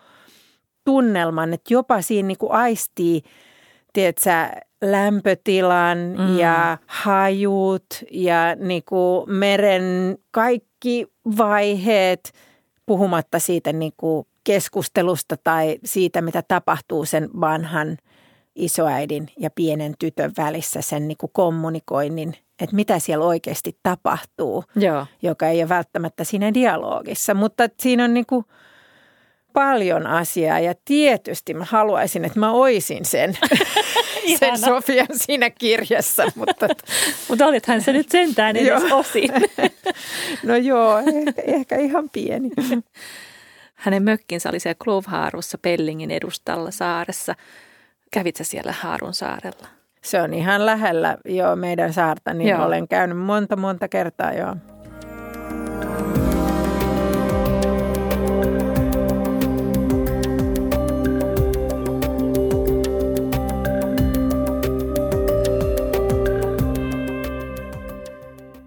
tunnelman, 0.86 1.54
että 1.54 1.74
jopa 1.74 2.02
siinä 2.02 2.28
niin 2.28 2.38
kuin 2.38 2.52
aistii, 2.52 3.22
tiedätkö, 3.94 4.30
lämpötilan 4.82 5.98
mm. 5.98 6.38
ja 6.38 6.78
hajut 6.88 7.86
ja 8.12 8.56
niin 8.56 8.84
kuin 8.86 9.32
meren 9.32 10.18
kaikki 10.32 11.08
vaiheet, 11.38 12.34
puhumatta 12.86 13.40
siitä 13.40 13.74
niin 13.74 13.94
kuin 13.98 14.28
keskustelusta 14.46 15.38
tai 15.44 15.78
siitä, 15.86 16.22
mitä 16.22 16.44
tapahtuu 16.48 17.06
sen 17.06 17.30
vanhan 17.42 17.98
isoäidin 18.56 19.28
ja 19.40 19.50
pienen 19.50 19.94
tytön 20.00 20.32
välissä, 20.38 20.82
sen 20.82 21.08
niin 21.08 21.18
kuin 21.18 21.30
kommunikoinnin, 21.34 22.36
että 22.62 22.76
mitä 22.76 23.00
siellä 23.00 23.26
oikeasti 23.26 23.78
tapahtuu, 23.84 24.64
Joo. 24.76 25.06
joka 25.22 25.48
ei 25.48 25.62
ole 25.62 25.70
välttämättä 25.70 26.24
siinä 26.24 26.54
dialogissa. 26.54 27.34
Mutta 27.34 27.70
siinä 27.80 28.04
on 28.04 28.14
niin 28.14 28.26
kuin 28.26 28.46
paljon 29.54 30.08
asiaa 30.08 30.60
ja 30.60 30.74
tietysti 30.86 31.54
mä 31.54 31.66
haluaisin, 31.70 32.26
että 32.26 32.40
mä 32.40 32.52
oisin 32.52 33.06
sen, 33.06 33.38
sen 34.40 34.58
Sofian 34.58 35.08
siinä 35.12 35.50
kirjassa. 35.50 36.24
Mutta, 36.36 36.68
mutta 37.30 37.46
olithan 37.46 37.82
se 37.82 37.94
nyt 37.94 38.10
sentään 38.10 38.56
edes 38.56 38.84
osin. 38.92 39.30
no 40.44 40.56
joo, 40.56 40.98
ehkä, 41.00 41.42
ehkä 41.46 41.78
ihan 41.78 42.10
pieni. 42.10 42.50
Hänen 43.76 44.04
mökkinsä 44.04 44.50
oli 44.50 44.60
siellä 44.60 44.78
Klovhaarussa 44.84 45.58
Pellingin 45.58 46.12
edustalla 46.12 46.72
saaressa. 46.72 47.36
Kävitsä 48.12 48.44
siellä 48.44 48.72
Haarun 48.72 49.14
saarella? 49.14 49.68
Se 50.02 50.22
on 50.22 50.34
ihan 50.34 50.66
lähellä 50.66 51.18
jo 51.26 51.56
meidän 51.56 51.94
saarta, 51.94 52.34
niin 52.34 52.50
joo. 52.50 52.66
olen 52.66 52.88
käynyt 52.88 53.18
monta 53.18 53.56
monta 53.56 53.88
kertaa 53.88 54.34
jo. 54.34 54.56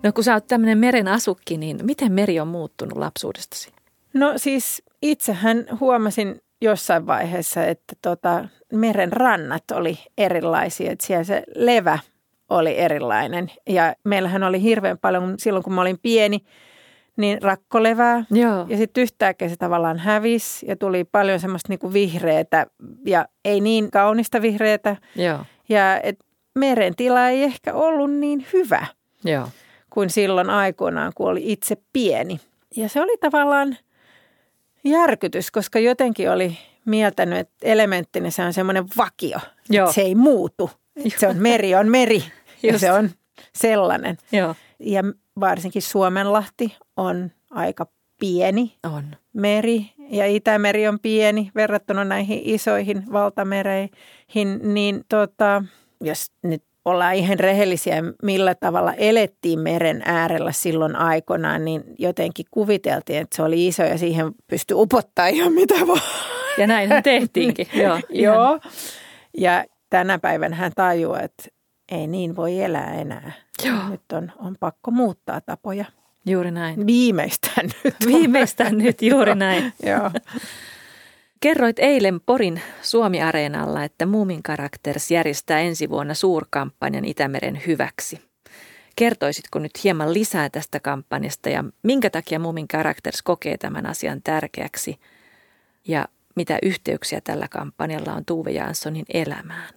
No 0.02 0.12
kun 0.12 0.24
sä 0.24 0.34
oot 0.34 0.46
tämmöinen 0.46 0.78
meren 0.78 1.08
asukki, 1.08 1.56
niin 1.58 1.78
miten 1.82 2.12
meri 2.12 2.40
on 2.40 2.48
muuttunut 2.48 2.98
lapsuudestasi? 2.98 3.72
No 4.14 4.32
siis 4.36 4.82
itsehän 5.02 5.66
huomasin 5.80 6.40
jossain 6.60 7.06
vaiheessa, 7.06 7.64
että 7.64 7.96
tota, 8.02 8.48
meren 8.72 9.12
rannat 9.12 9.70
oli 9.72 9.98
erilaisia, 10.18 10.92
että 10.92 11.06
siellä 11.06 11.24
se 11.24 11.42
levä 11.54 11.98
oli 12.48 12.78
erilainen. 12.78 13.50
Ja 13.68 13.94
meillähän 14.04 14.42
oli 14.42 14.62
hirveän 14.62 14.98
paljon, 14.98 15.34
silloin 15.38 15.62
kun 15.62 15.72
mä 15.72 15.80
olin 15.80 15.98
pieni, 16.02 16.40
niin 17.16 17.42
rakkolevää. 17.42 18.24
Joo. 18.30 18.66
Ja 18.68 18.76
sitten 18.76 19.02
yhtäkkiä 19.02 19.48
se 19.48 19.56
tavallaan 19.56 19.98
hävisi 19.98 20.66
ja 20.66 20.76
tuli 20.76 21.04
paljon 21.04 21.40
semmoista 21.40 21.68
niinku 21.68 21.92
vihreätä 21.92 22.66
ja 23.06 23.26
ei 23.44 23.60
niin 23.60 23.90
kaunista 23.90 24.42
vihreätä. 24.42 24.96
Joo. 25.16 25.38
Ja 25.68 26.00
et 26.00 26.18
meren 26.54 26.96
tila 26.96 27.28
ei 27.28 27.42
ehkä 27.42 27.74
ollut 27.74 28.12
niin 28.12 28.46
hyvä 28.52 28.86
Joo. 29.24 29.48
kuin 29.90 30.10
silloin 30.10 30.50
aikoinaan, 30.50 31.12
kun 31.14 31.30
oli 31.30 31.52
itse 31.52 31.76
pieni. 31.92 32.40
Ja 32.76 32.88
se 32.88 33.00
oli 33.00 33.16
tavallaan 33.20 33.76
järkytys, 34.90 35.50
koska 35.50 35.78
jotenkin 35.78 36.30
oli 36.30 36.58
mieltänyt, 36.84 37.38
että 37.38 37.56
elementtinen 37.62 38.32
se 38.32 38.42
on 38.42 38.52
semmoinen 38.52 38.84
vakio. 38.96 39.38
Joo. 39.70 39.92
Se 39.92 40.00
ei 40.00 40.14
muutu. 40.14 40.70
Se 41.18 41.28
on 41.28 41.36
meri 41.36 41.74
on 41.74 41.88
meri 41.88 42.24
ja 42.62 42.78
se 42.78 42.92
on 42.92 43.10
sellainen. 43.54 44.16
Joo. 44.32 44.54
Ja 44.78 45.02
varsinkin 45.40 45.82
Suomenlahti 45.82 46.76
on 46.96 47.30
aika 47.50 47.86
pieni 48.18 48.76
on. 48.84 49.16
meri 49.32 49.86
ja 50.10 50.26
Itämeri 50.26 50.88
on 50.88 51.00
pieni 51.00 51.50
verrattuna 51.54 52.04
näihin 52.04 52.40
isoihin 52.44 53.12
valtamereihin, 53.12 54.60
niin 54.62 55.04
tota, 55.08 55.64
jos 56.00 56.32
nyt 56.42 56.62
ollaan 56.88 57.14
ihan 57.14 57.38
rehellisiä, 57.38 57.96
millä 58.22 58.54
tavalla 58.54 58.94
elettiin 58.94 59.60
meren 59.60 60.02
äärellä 60.04 60.52
silloin 60.52 60.96
aikoinaan, 60.96 61.64
niin 61.64 61.82
jotenkin 61.98 62.46
kuviteltiin, 62.50 63.18
että 63.18 63.36
se 63.36 63.42
oli 63.42 63.66
iso 63.66 63.82
ja 63.82 63.98
siihen 63.98 64.32
pystyi 64.46 64.74
upottaa 64.74 65.26
ihan 65.26 65.52
mitä 65.52 65.74
vaan. 65.86 66.00
Ja 66.58 66.66
näinhän 66.66 67.02
tehtiinkin. 67.02 67.66
Joo, 67.82 68.00
Joo. 68.10 68.60
Ja 69.38 69.64
tänä 69.90 70.18
päivänä 70.18 70.56
hän 70.56 70.72
tajuaa, 70.76 71.20
että 71.20 71.44
ei 71.92 72.06
niin 72.06 72.36
voi 72.36 72.60
elää 72.62 72.94
enää. 72.94 73.32
Joo. 73.64 73.88
Nyt 73.90 74.12
on, 74.12 74.32
on 74.38 74.56
pakko 74.60 74.90
muuttaa 74.90 75.40
tapoja. 75.40 75.84
Juuri 76.26 76.50
näin. 76.50 76.86
Viimeistään 76.86 77.70
nyt. 77.84 77.94
Viimeistään 78.06 78.78
nyt, 78.78 79.02
juuri 79.02 79.34
näin. 79.34 79.72
Joo. 79.90 80.10
Kerroit 81.40 81.78
eilen 81.78 82.20
Porin 82.20 82.60
Suomi-areenalla, 82.82 83.84
että 83.84 84.06
Moomin 84.06 84.42
Characters 84.42 85.10
järjestää 85.10 85.60
ensi 85.60 85.88
vuonna 85.88 86.14
suurkampanjan 86.14 87.04
Itämeren 87.04 87.62
hyväksi. 87.66 88.20
Kertoisitko 88.96 89.58
nyt 89.58 89.84
hieman 89.84 90.14
lisää 90.14 90.50
tästä 90.50 90.80
kampanjasta 90.80 91.48
ja 91.48 91.64
minkä 91.82 92.10
takia 92.10 92.38
Moomin 92.38 92.68
Characters 92.68 93.22
kokee 93.22 93.58
tämän 93.58 93.86
asian 93.86 94.22
tärkeäksi 94.24 95.00
ja 95.88 96.08
mitä 96.36 96.58
yhteyksiä 96.62 97.20
tällä 97.24 97.48
kampanjalla 97.48 98.14
on 98.14 98.24
Tuve 98.24 98.50
Janssonin 98.50 99.04
elämään? 99.14 99.74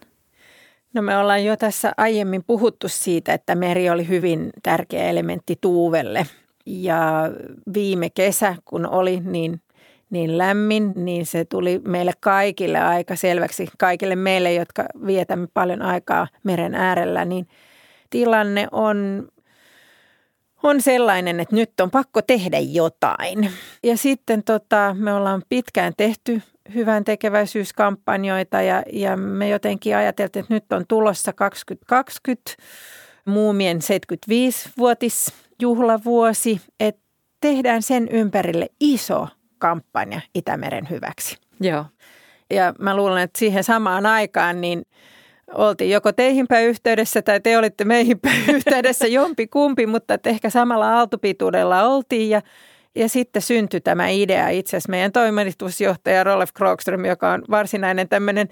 No 0.94 1.02
me 1.02 1.16
ollaan 1.16 1.44
jo 1.44 1.56
tässä 1.56 1.92
aiemmin 1.96 2.44
puhuttu 2.44 2.88
siitä, 2.88 3.34
että 3.34 3.54
meri 3.54 3.90
oli 3.90 4.08
hyvin 4.08 4.50
tärkeä 4.62 5.08
elementti 5.08 5.58
Tuuvelle. 5.60 6.26
Ja 6.66 7.30
viime 7.74 8.10
kesä, 8.10 8.56
kun 8.64 8.86
oli 8.86 9.20
niin 9.20 9.60
niin 10.12 10.38
lämmin, 10.38 10.92
niin 10.96 11.26
se 11.26 11.44
tuli 11.44 11.80
meille 11.84 12.12
kaikille 12.20 12.78
aika 12.78 13.16
selväksi, 13.16 13.68
kaikille 13.78 14.16
meille, 14.16 14.52
jotka 14.52 14.84
vietämme 15.06 15.46
paljon 15.54 15.82
aikaa 15.82 16.28
meren 16.42 16.74
äärellä, 16.74 17.24
niin 17.24 17.48
tilanne 18.10 18.68
on, 18.72 19.28
on 20.62 20.80
sellainen, 20.80 21.40
että 21.40 21.56
nyt 21.56 21.80
on 21.80 21.90
pakko 21.90 22.22
tehdä 22.22 22.58
jotain. 22.58 23.50
Ja 23.82 23.96
sitten 23.96 24.42
tota, 24.42 24.96
me 24.98 25.12
ollaan 25.12 25.42
pitkään 25.48 25.92
tehty 25.96 26.42
hyvän 26.74 27.04
tekeväisyyskampanjoita 27.04 28.62
ja, 28.62 28.82
ja 28.92 29.16
me 29.16 29.48
jotenkin 29.48 29.96
ajateltiin, 29.96 30.42
että 30.42 30.54
nyt 30.54 30.72
on 30.72 30.84
tulossa 30.88 31.32
2020 31.32 32.50
muumien 33.24 33.78
75-vuotisjuhlavuosi, 33.78 36.60
että 36.80 37.02
tehdään 37.40 37.82
sen 37.82 38.08
ympärille 38.08 38.68
iso 38.80 39.28
kampanja 39.62 40.20
Itämeren 40.34 40.90
hyväksi. 40.90 41.36
Joo. 41.60 41.84
Ja 42.50 42.74
mä 42.78 42.96
luulen, 42.96 43.22
että 43.22 43.38
siihen 43.38 43.64
samaan 43.64 44.06
aikaan 44.06 44.60
niin 44.60 44.82
oltiin 45.54 45.90
joko 45.90 46.12
teihinpä 46.12 46.60
yhteydessä 46.60 47.22
tai 47.22 47.40
te 47.40 47.58
olitte 47.58 47.84
meihinpä 47.84 48.28
yhteydessä 48.48 49.06
jompi 49.18 49.46
kumpi, 49.46 49.86
mutta 49.86 50.14
että 50.14 50.30
ehkä 50.30 50.50
samalla 50.50 50.96
aaltopituudella 50.96 51.82
oltiin 51.82 52.30
ja, 52.30 52.42
Ja 52.94 53.08
sitten 53.08 53.42
syntyi 53.42 53.80
tämä 53.80 54.08
idea 54.08 54.48
itse 54.48 54.76
asiassa 54.76 54.90
meidän 54.90 55.12
toimitusjohtaja 55.12 56.24
Rolf 56.24 56.50
Krogström, 56.54 57.04
joka 57.04 57.32
on 57.32 57.42
varsinainen 57.50 58.08
tämmöinen 58.08 58.48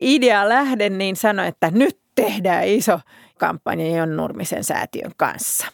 idea 0.00 0.48
lähde, 0.48 0.88
niin 0.88 1.16
sanoi, 1.16 1.48
että 1.48 1.70
nyt 1.70 1.98
tehdään 2.14 2.66
iso 2.66 3.00
kampanja 3.38 3.96
Jon 3.96 4.16
Nurmisen 4.16 4.64
säätiön 4.64 5.12
kanssa. 5.16 5.66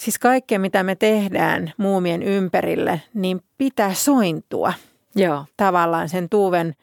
Siis 0.00 0.18
kaikkea, 0.18 0.58
mitä 0.58 0.82
me 0.82 0.94
tehdään 0.94 1.72
muumien 1.76 2.22
ympärille, 2.22 3.00
niin 3.14 3.40
pitää 3.58 3.94
sointua 3.94 4.72
Joo. 5.14 5.44
tavallaan 5.56 6.08
sen 6.08 6.28
Tuuven 6.28 6.74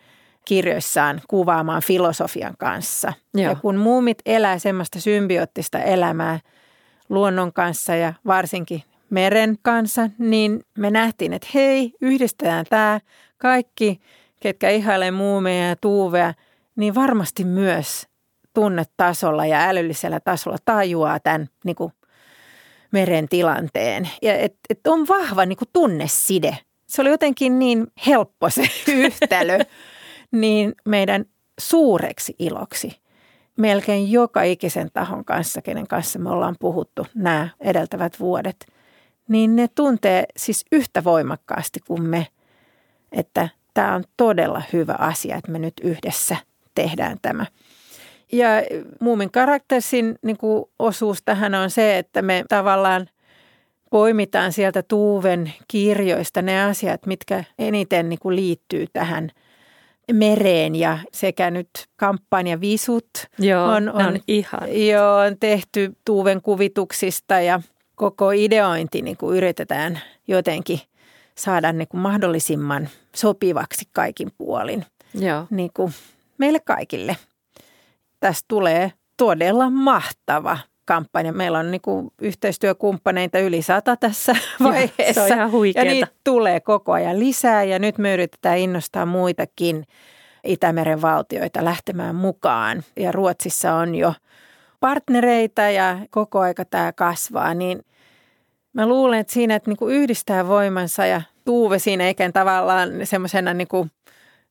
kirjoissaan 0.45 1.21
kuvaamaan 1.27 1.81
filosofian 1.81 2.53
kanssa. 2.57 3.13
Joo. 3.33 3.49
Ja 3.49 3.55
kun 3.55 3.75
muumit 3.75 4.17
elää 4.25 4.59
semmoista 4.59 4.99
symbioottista 4.99 5.79
elämää 5.79 6.39
luonnon 7.09 7.53
kanssa 7.53 7.95
ja 7.95 8.13
varsinkin 8.25 8.83
meren 9.09 9.57
kanssa, 9.61 10.09
niin 10.17 10.63
me 10.77 10.91
nähtiin, 10.91 11.33
että 11.33 11.47
hei, 11.53 11.93
yhdistetään 12.01 12.65
tämä 12.69 12.99
kaikki, 13.37 13.99
ketkä 14.39 14.69
ihailee 14.69 15.11
muumeja 15.11 15.67
ja 15.69 15.75
tuuvea, 15.75 16.33
niin 16.75 16.95
varmasti 16.95 17.43
myös 17.43 18.07
tunnetasolla 18.53 19.45
ja 19.45 19.69
älyllisellä 19.69 20.19
tasolla 20.19 20.57
tajuaa 20.65 21.19
tämän 21.19 21.47
niin 21.63 21.75
kuin 21.75 21.93
meren 22.91 23.29
tilanteen. 23.29 24.09
Ja 24.21 24.37
et, 24.37 24.55
et 24.69 24.87
on 24.87 25.07
vahva 25.07 25.45
niin 25.45 25.57
kuin 25.57 25.69
tunneside. 25.73 26.57
Se 26.87 27.01
oli 27.01 27.09
jotenkin 27.09 27.59
niin 27.59 27.87
helppo 28.07 28.49
se 28.49 28.69
yhtälö, 28.87 29.59
niin 30.31 30.75
meidän 30.85 31.25
suureksi 31.59 32.35
iloksi 32.39 32.99
melkein 33.57 34.11
joka 34.11 34.43
ikisen 34.43 34.89
tahon 34.93 35.25
kanssa, 35.25 35.61
kenen 35.61 35.87
kanssa 35.87 36.19
me 36.19 36.29
ollaan 36.29 36.55
puhuttu 36.59 37.07
nämä 37.15 37.49
edeltävät 37.59 38.19
vuodet, 38.19 38.65
niin 39.27 39.55
ne 39.55 39.67
tuntee 39.67 40.25
siis 40.37 40.65
yhtä 40.71 41.03
voimakkaasti 41.03 41.79
kuin 41.87 42.03
me, 42.03 42.27
että 43.11 43.49
tämä 43.73 43.95
on 43.95 44.03
todella 44.17 44.61
hyvä 44.73 44.95
asia, 44.99 45.35
että 45.35 45.51
me 45.51 45.59
nyt 45.59 45.73
yhdessä 45.83 46.37
tehdään 46.75 47.17
tämä. 47.21 47.45
Ja 48.31 48.47
Muumin 48.99 49.31
karaktersin 49.31 50.15
niin 50.21 50.37
kuin 50.37 50.65
osuus 50.79 51.17
tähän 51.25 51.55
on 51.55 51.69
se, 51.69 51.97
että 51.97 52.21
me 52.21 52.43
tavallaan 52.49 53.09
poimitaan 53.89 54.53
sieltä 54.53 54.83
Tuuven 54.83 55.53
kirjoista 55.67 56.41
ne 56.41 56.63
asiat, 56.63 57.05
mitkä 57.05 57.43
eniten 57.59 58.09
niin 58.09 58.19
kuin 58.19 58.35
liittyy 58.35 58.85
tähän 58.93 59.29
mereen 60.13 60.75
ja 60.75 60.99
sekä 61.13 61.51
nyt 61.51 61.69
kampanja 61.95 62.61
Visut 62.61 63.09
Joo, 63.39 63.65
on, 63.65 63.89
on, 63.89 64.05
on 64.05 64.19
ihan. 64.27 64.87
Joo, 64.87 65.15
on 65.17 65.39
tehty 65.39 65.95
Tuuven 66.05 66.41
kuvituksista 66.41 67.39
ja 67.39 67.61
koko 67.95 68.31
ideointi 68.31 69.01
niin 69.01 69.17
kuin 69.17 69.37
yritetään 69.37 69.99
jotenkin 70.27 70.79
saada 71.35 71.71
niin 71.71 71.87
kuin 71.87 72.01
mahdollisimman 72.01 72.89
sopivaksi 73.15 73.85
kaikin 73.91 74.31
puolin 74.37 74.85
Joo. 75.13 75.45
Niin 75.49 75.71
kuin 75.73 75.93
meille 76.37 76.59
kaikille 76.59 77.17
tästä 78.19 78.45
tulee 78.47 78.91
todella 79.17 79.69
mahtava 79.69 80.57
kampanja. 80.85 81.33
Meillä 81.33 81.59
on 81.59 81.71
niin 81.71 81.81
kuin 81.81 82.07
yhteistyökumppaneita 82.21 83.39
yli 83.39 83.61
sata 83.61 83.95
tässä 83.95 84.35
vaiheessa. 84.63 85.27
Se 85.27 85.43
on 85.43 85.65
ihan 85.65 85.75
ja 85.75 85.83
niitä 85.83 86.07
tulee 86.23 86.59
koko 86.59 86.91
ajan 86.91 87.19
lisää 87.19 87.63
ja 87.63 87.79
nyt 87.79 87.97
me 87.97 88.13
yritetään 88.13 88.57
innostaa 88.57 89.05
muitakin 89.05 89.83
Itämeren 90.43 91.01
valtioita 91.01 91.65
lähtemään 91.65 92.15
mukaan. 92.15 92.83
Ja 92.95 93.11
Ruotsissa 93.11 93.73
on 93.73 93.95
jo 93.95 94.13
partnereita 94.79 95.61
ja 95.61 95.99
koko 96.09 96.39
aika 96.39 96.65
tämä 96.65 96.93
kasvaa, 96.93 97.53
niin 97.53 97.85
mä 98.73 98.87
luulen, 98.87 99.19
että 99.19 99.33
siinä, 99.33 99.55
että 99.55 99.69
niin 99.69 99.77
kuin 99.77 99.95
yhdistää 99.95 100.47
voimansa 100.47 101.05
ja 101.05 101.21
Tuuve 101.47 101.79
siinä 101.79 102.09
ikään 102.09 102.33
tavallaan 102.33 102.89
semmoisena 103.03 103.53
niin 103.53 103.67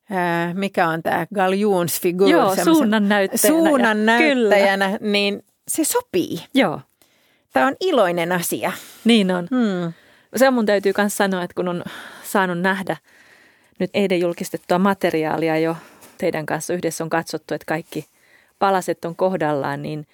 kuin 0.07 0.59
mikä 0.59 0.87
on 0.87 1.03
tämä 1.03 1.27
galjunsfigur. 1.35 2.29
Joo, 2.29 2.55
suunnan 2.63 3.09
näyttäjänä. 3.09 3.57
Suunnan 3.57 4.05
näyttäjänä, 4.05 4.97
niin 5.01 5.43
se 5.67 5.83
sopii. 5.83 6.39
Joo. 6.53 6.81
Tämä 7.53 7.67
on 7.67 7.75
iloinen 7.79 8.31
asia. 8.31 8.71
Niin 9.03 9.31
on. 9.31 9.47
Hmm. 9.51 9.93
Se 10.35 10.51
mun 10.51 10.65
täytyy 10.65 10.93
myös 10.97 11.17
sanoa, 11.17 11.43
että 11.43 11.55
kun 11.55 11.67
on 11.67 11.83
saanut 12.23 12.59
nähdä 12.59 12.97
nyt 13.79 13.89
eilen 13.93 14.19
julkistettua 14.19 14.79
materiaalia 14.79 15.57
jo 15.57 15.75
teidän 16.17 16.45
kanssa 16.45 16.73
yhdessä 16.73 17.03
on 17.03 17.09
katsottu, 17.09 17.53
että 17.53 17.65
kaikki 17.65 18.05
palaset 18.59 19.05
on 19.05 19.15
kohdallaan, 19.15 19.81
niin 19.81 20.07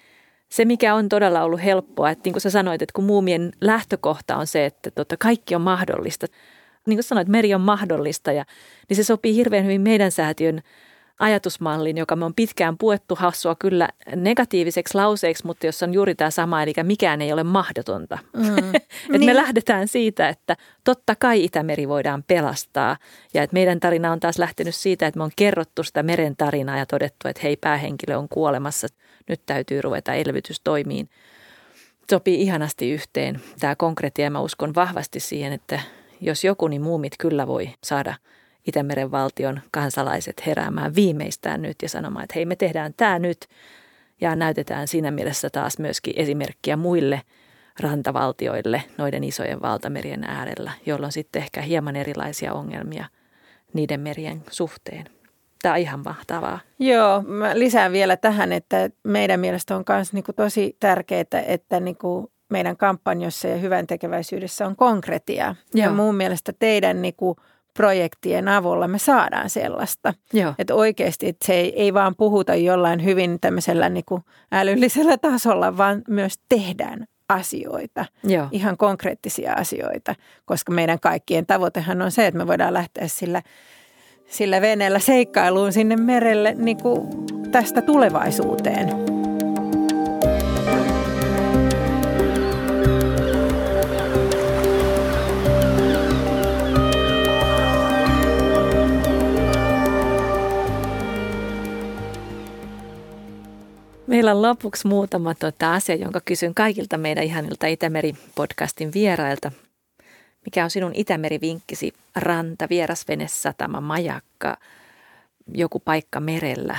se 0.48 0.64
mikä 0.64 0.94
on 0.94 1.08
todella 1.08 1.42
ollut 1.42 1.64
helppoa, 1.64 2.10
että 2.10 2.22
niin 2.24 2.32
kuin 2.32 2.40
sä 2.40 2.50
sanoit, 2.50 2.82
että 2.82 2.92
kun 2.92 3.04
muumien 3.04 3.52
lähtökohta 3.60 4.36
on 4.36 4.46
se, 4.46 4.66
että 4.66 4.90
tota, 4.90 5.16
kaikki 5.16 5.54
on 5.54 5.62
mahdollista– 5.62 6.26
niin 6.86 6.96
kuin 6.96 7.04
sanoit, 7.04 7.28
meri 7.28 7.54
on 7.54 7.60
mahdollista 7.60 8.32
ja 8.32 8.44
niin 8.88 8.96
se 8.96 9.04
sopii 9.04 9.34
hirveän 9.34 9.64
hyvin 9.64 9.80
meidän 9.80 10.12
säätiön 10.12 10.62
ajatusmalliin, 11.18 11.96
joka 11.96 12.16
me 12.16 12.24
on 12.24 12.34
pitkään 12.34 12.78
puettu 12.78 13.14
hassua 13.14 13.54
kyllä 13.54 13.88
negatiiviseksi 14.16 14.94
lauseeksi, 14.94 15.46
mutta 15.46 15.66
jos 15.66 15.82
on 15.82 15.94
juuri 15.94 16.14
tämä 16.14 16.30
sama, 16.30 16.62
eli 16.62 16.72
mikään 16.82 17.22
ei 17.22 17.32
ole 17.32 17.42
mahdotonta. 17.42 18.18
Mm. 18.36 18.56
että 18.74 18.88
niin. 19.08 19.24
me 19.24 19.36
lähdetään 19.36 19.88
siitä, 19.88 20.28
että 20.28 20.56
totta 20.84 21.14
kai 21.14 21.44
Itämeri 21.44 21.88
voidaan 21.88 22.22
pelastaa 22.22 22.96
ja 23.34 23.42
että 23.42 23.54
meidän 23.54 23.80
tarina 23.80 24.12
on 24.12 24.20
taas 24.20 24.38
lähtenyt 24.38 24.74
siitä, 24.74 25.06
että 25.06 25.18
me 25.18 25.24
on 25.24 25.30
kerrottu 25.36 25.82
sitä 25.82 26.02
meren 26.02 26.36
tarinaa 26.36 26.78
ja 26.78 26.86
todettu, 26.86 27.28
että 27.28 27.40
hei 27.42 27.56
päähenkilö 27.56 28.16
on 28.16 28.28
kuolemassa, 28.28 28.86
nyt 29.28 29.40
täytyy 29.46 29.82
ruveta 29.82 30.14
elvytystoimiin. 30.14 31.08
Sopii 32.10 32.42
ihanasti 32.42 32.90
yhteen 32.90 33.40
tämä 33.60 33.76
konkreettia 33.76 34.24
ja 34.24 34.30
mä 34.30 34.40
uskon 34.40 34.74
vahvasti 34.74 35.20
siihen, 35.20 35.52
että 35.52 35.80
jos 36.24 36.44
joku, 36.44 36.68
niin 36.68 36.82
muumit 36.82 37.12
kyllä 37.18 37.46
voi 37.46 37.70
saada 37.84 38.14
Itämeren 38.66 39.10
valtion 39.10 39.60
kansalaiset 39.70 40.46
heräämään 40.46 40.94
viimeistään 40.94 41.62
nyt 41.62 41.76
ja 41.82 41.88
sanomaan, 41.88 42.24
että 42.24 42.34
hei 42.34 42.46
me 42.46 42.56
tehdään 42.56 42.94
tämä 42.96 43.18
nyt 43.18 43.46
ja 44.20 44.36
näytetään 44.36 44.88
siinä 44.88 45.10
mielessä 45.10 45.50
taas 45.50 45.78
myöskin 45.78 46.14
esimerkkiä 46.16 46.76
muille 46.76 47.22
rantavaltioille 47.80 48.82
noiden 48.98 49.24
isojen 49.24 49.62
valtamerien 49.62 50.24
äärellä, 50.24 50.72
jolloin 50.86 51.12
sitten 51.12 51.42
ehkä 51.42 51.62
hieman 51.62 51.96
erilaisia 51.96 52.52
ongelmia 52.52 53.04
niiden 53.72 54.00
merien 54.00 54.42
suhteen. 54.50 55.04
Tämä 55.62 55.74
on 55.74 55.80
ihan 55.80 56.00
mahtavaa. 56.04 56.58
Joo, 56.78 57.22
mä 57.22 57.58
lisään 57.58 57.92
vielä 57.92 58.16
tähän, 58.16 58.52
että 58.52 58.90
meidän 59.02 59.40
mielestä 59.40 59.76
on 59.76 59.84
myös 59.88 60.12
niinku 60.12 60.32
tosi 60.32 60.76
tärkeää, 60.80 61.24
että 61.46 61.80
niinku 61.80 62.32
meidän 62.54 62.76
kampanjossa 62.76 63.48
ja 63.48 63.56
hyvän 63.56 63.86
tekeväisyydessä 63.86 64.66
on 64.66 64.76
konkretiaa. 64.76 65.54
Ja 65.74 65.90
mun 65.90 66.14
mielestä 66.14 66.52
teidän 66.58 67.02
niin 67.02 67.14
kuin, 67.16 67.36
projektien 67.74 68.48
avulla 68.48 68.88
me 68.88 68.98
saadaan 68.98 69.50
sellaista. 69.50 70.14
Joo. 70.32 70.54
Että 70.58 70.74
oikeasti 70.74 71.28
että 71.28 71.46
se 71.46 71.54
ei, 71.54 71.82
ei 71.82 71.94
vaan 71.94 72.14
puhuta 72.16 72.54
jollain 72.54 73.04
hyvin 73.04 73.38
tämmöisellä 73.40 73.88
niin 73.88 74.04
kuin 74.08 74.22
älyllisellä 74.52 75.18
tasolla, 75.18 75.76
vaan 75.76 76.02
myös 76.08 76.34
tehdään 76.48 77.06
asioita, 77.28 78.04
Joo. 78.24 78.48
ihan 78.50 78.76
konkreettisia 78.76 79.52
asioita, 79.52 80.14
koska 80.44 80.72
meidän 80.72 81.00
kaikkien 81.00 81.46
tavoitehan 81.46 82.02
on 82.02 82.10
se, 82.10 82.26
että 82.26 82.38
me 82.38 82.46
voidaan 82.46 82.74
lähteä 82.74 83.08
sillä, 83.08 83.42
sillä 84.26 84.60
veneellä 84.60 84.98
seikkailuun 84.98 85.72
sinne 85.72 85.96
merelle 85.96 86.54
niin 86.58 86.82
kuin 86.82 87.08
tästä 87.52 87.82
tulevaisuuteen. 87.82 89.13
Meillä 104.24 104.38
on 104.38 104.42
lopuksi 104.42 104.86
muutama 104.86 105.34
tuota 105.34 105.74
asia, 105.74 105.94
jonka 105.94 106.20
kysyn 106.24 106.54
kaikilta 106.54 106.98
meidän 106.98 107.24
ihanilta 107.24 107.66
Itämeri-podcastin 107.66 108.90
vierailta. 108.94 109.52
Mikä 110.44 110.64
on 110.64 110.70
sinun 110.70 110.92
Itämeri-vinkkisi? 110.94 111.92
Ranta, 112.16 112.66
vierasvene, 112.70 113.28
satama, 113.28 113.80
majakka, 113.80 114.56
joku 115.54 115.80
paikka 115.80 116.20
merellä? 116.20 116.76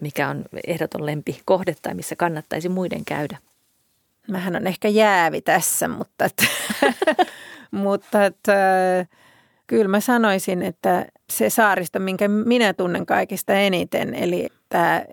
Mikä 0.00 0.28
on 0.28 0.44
ehdoton 0.66 1.06
lempi 1.06 1.40
kohde 1.44 1.76
tai 1.82 1.94
missä 1.94 2.16
kannattaisi 2.16 2.68
muiden 2.68 3.04
käydä? 3.04 3.38
Mähän 4.28 4.56
on 4.56 4.66
ehkä 4.66 4.88
jäävi 4.88 5.40
tässä, 5.40 5.88
mutta, 5.88 6.24
että, 6.24 6.44
mutta 7.70 8.24
että, 8.24 8.56
kyllä 9.66 9.88
mä 9.88 10.00
sanoisin, 10.00 10.62
että 10.62 11.06
se 11.30 11.50
saaristo, 11.50 11.98
minkä 11.98 12.28
minä 12.28 12.74
tunnen 12.74 13.06
kaikista 13.06 13.52
eniten, 13.52 14.14
eli 14.14 14.48
tämä 14.68 15.04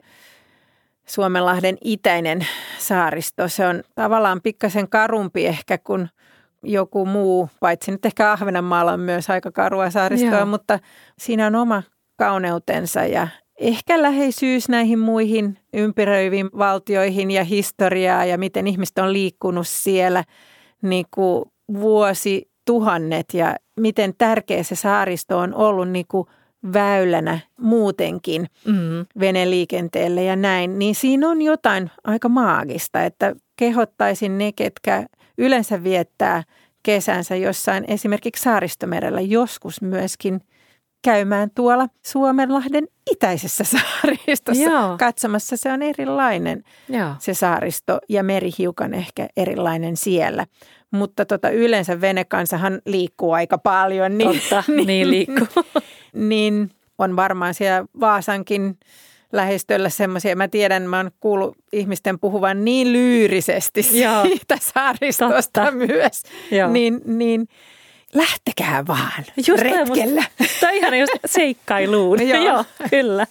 Suomenlahden 1.12 1.78
itäinen 1.84 2.48
saaristo. 2.78 3.48
Se 3.48 3.68
on 3.68 3.84
tavallaan 3.96 4.42
pikkasen 4.42 4.90
karumpi 4.90 5.46
ehkä 5.46 5.78
kuin 5.78 6.10
joku 6.64 7.06
muu, 7.06 7.50
paitsi 7.60 7.92
nyt 7.92 8.06
ehkä 8.06 8.32
Ahvenanmaalla 8.32 8.94
on 8.94 9.00
myös 9.00 9.30
aika 9.30 9.52
karua 9.52 9.90
saaristoa, 9.90 10.38
Joo. 10.38 10.46
mutta 10.46 10.80
siinä 11.20 11.48
on 11.48 11.56
oma 11.56 11.84
kauneutensa 12.18 13.06
ja 13.06 13.28
ehkä 13.60 14.02
läheisyys 14.02 14.70
näihin 14.70 15.00
muihin 15.00 15.58
ympäröiviin 15.74 16.50
valtioihin 16.58 17.32
ja 17.32 17.44
historiaa 17.44 18.26
ja 18.26 18.38
miten 18.38 18.68
ihmiset 18.68 18.98
on 18.98 19.14
liikkunut 19.14 19.68
siellä 19.68 20.24
niin 20.82 21.06
kuin 21.12 21.46
vuosi 21.74 22.52
vuosituhannet 22.72 23.34
ja 23.34 23.56
miten 23.80 24.14
tärkeä 24.18 24.64
se 24.64 24.76
saaristo 24.76 25.38
on 25.38 25.54
ollut 25.54 25.90
niin 25.90 26.06
kuin 26.08 26.28
väylänä 26.74 27.40
muutenkin 27.58 28.48
mm. 28.66 29.06
veneliikenteelle 29.20 30.24
ja 30.24 30.36
näin, 30.36 30.80
niin 30.80 30.96
siinä 30.96 31.30
on 31.30 31.42
jotain 31.42 31.92
aika 32.04 32.30
maagista, 32.30 33.04
että 33.04 33.36
kehottaisin 33.58 34.38
ne, 34.38 34.52
ketkä 34.52 35.06
yleensä 35.38 35.84
viettää 35.84 36.44
kesänsä 36.84 37.36
jossain 37.36 37.86
esimerkiksi 37.88 38.44
saaristomerellä 38.44 39.22
joskus 39.22 39.82
myöskin 39.82 40.42
käymään 41.02 41.52
tuolla 41.56 41.88
Suomenlahden 42.06 42.88
itäisessä 43.12 43.64
saaristossa 43.64 44.64
Joo. 44.64 44.98
katsomassa. 45.00 45.58
Se 45.58 45.72
on 45.72 45.82
erilainen 45.82 46.64
Joo. 46.90 47.10
se 47.20 47.34
saaristo 47.34 48.00
ja 48.10 48.24
meri 48.24 48.52
hiukan 48.58 48.94
ehkä 48.94 49.28
erilainen 49.38 49.98
siellä. 49.98 50.46
Mutta 50.92 51.26
tota, 51.26 51.50
yleensä 51.50 52.02
venekansahan 52.02 52.82
liikkuu 52.86 53.32
aika 53.32 53.58
paljon. 53.58 54.18
Niin, 54.18 54.40
Totta, 54.40 54.64
niin, 54.76 54.88
niin 54.88 55.10
liikkuu. 55.10 55.48
niin 56.14 56.72
on 56.98 57.16
varmaan 57.16 57.54
siellä 57.54 57.86
Vaasankin 58.00 58.78
lähistöllä 59.32 59.90
semmoisia. 59.90 60.36
Mä 60.36 60.48
tiedän, 60.48 60.84
mä 60.84 60.98
oon 60.98 61.12
kuullut 61.20 61.58
ihmisten 61.74 62.20
puhuvan 62.20 62.66
niin 62.66 62.94
lyyrisesti 62.94 64.02
Joo. 64.02 64.24
siitä 64.24 64.58
saaristosta 64.62 65.62
Totta. 65.62 65.72
myös. 65.72 66.24
Joo. 66.52 66.72
Niin, 66.72 67.02
niin 67.06 67.48
lähtekää 68.14 68.88
vaan 68.88 69.26
just 69.48 69.64
retkellä. 69.64 70.24
Tämä 70.60 70.72
on 70.72 70.78
ihan 70.78 71.00
just 71.00 71.14
seikkailuun. 71.26 72.28
Joo. 72.28 72.44
Joo, 72.44 72.66
kyllä. 72.90 73.28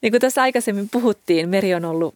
Niin 0.00 0.12
kuin 0.12 0.20
tässä 0.20 0.42
aikaisemmin 0.42 0.88
puhuttiin, 0.88 1.48
meri 1.48 1.74
on 1.74 1.84
ollut, 1.84 2.14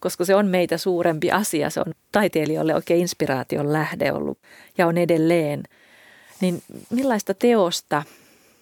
koska 0.00 0.24
se 0.24 0.34
on 0.34 0.46
meitä 0.46 0.78
suurempi 0.78 1.30
asia, 1.30 1.70
se 1.70 1.80
on 1.80 1.94
taiteilijoille 2.12 2.74
oikein 2.74 3.00
inspiraation 3.00 3.72
lähde 3.72 4.12
ollut 4.12 4.38
ja 4.78 4.86
on 4.86 4.98
edelleen. 4.98 5.62
Niin 6.40 6.62
millaista 6.90 7.34
teosta, 7.34 8.02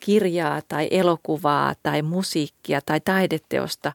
kirjaa 0.01 0.63
tai 0.69 0.89
elokuvaa 0.91 1.75
tai 1.83 2.03
musiikkia 2.03 2.81
tai 2.87 3.01
taideteosta 3.01 3.93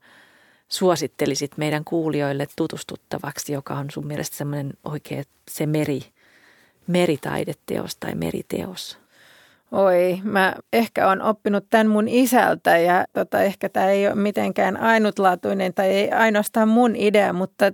suosittelisit 0.69 1.51
meidän 1.57 1.83
kuulijoille 1.83 2.47
tutustuttavaksi, 2.55 3.53
joka 3.53 3.73
on 3.73 3.91
sun 3.91 4.07
mielestä 4.07 4.37
semmoinen 4.37 4.73
oikein 4.83 5.25
se 5.49 5.65
meri– 5.65 6.01
meritaideteos 6.87 7.95
tai 7.95 8.15
meriteos? 8.15 9.03
Oi, 9.71 10.19
mä 10.23 10.55
ehkä 10.73 11.09
on 11.09 11.21
oppinut 11.21 11.65
tämän 11.69 11.87
mun 11.87 12.07
isältä 12.07 12.77
ja 12.77 13.05
tota, 13.13 13.41
ehkä 13.41 13.69
tämä 13.69 13.89
ei 13.89 14.07
ole 14.07 14.15
mitenkään 14.15 14.77
ainutlaatuinen 14.77 15.73
tai 15.73 15.87
ei 15.87 16.11
ainoastaan 16.11 16.67
mun 16.67 16.95
idea, 16.95 17.33
mutta 17.33 17.65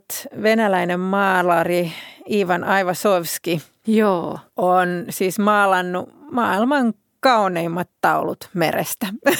venäläinen 0.41 0.99
maalari 0.99 1.91
Ivan 2.31 2.63
Aivasovski 2.63 3.61
Joo. 3.87 4.39
on 4.57 5.05
siis 5.09 5.39
maalannut 5.39 6.09
maailman 6.31 6.93
kauneimmat 7.19 7.89
taulut 8.01 8.49
merestä. 8.53 9.07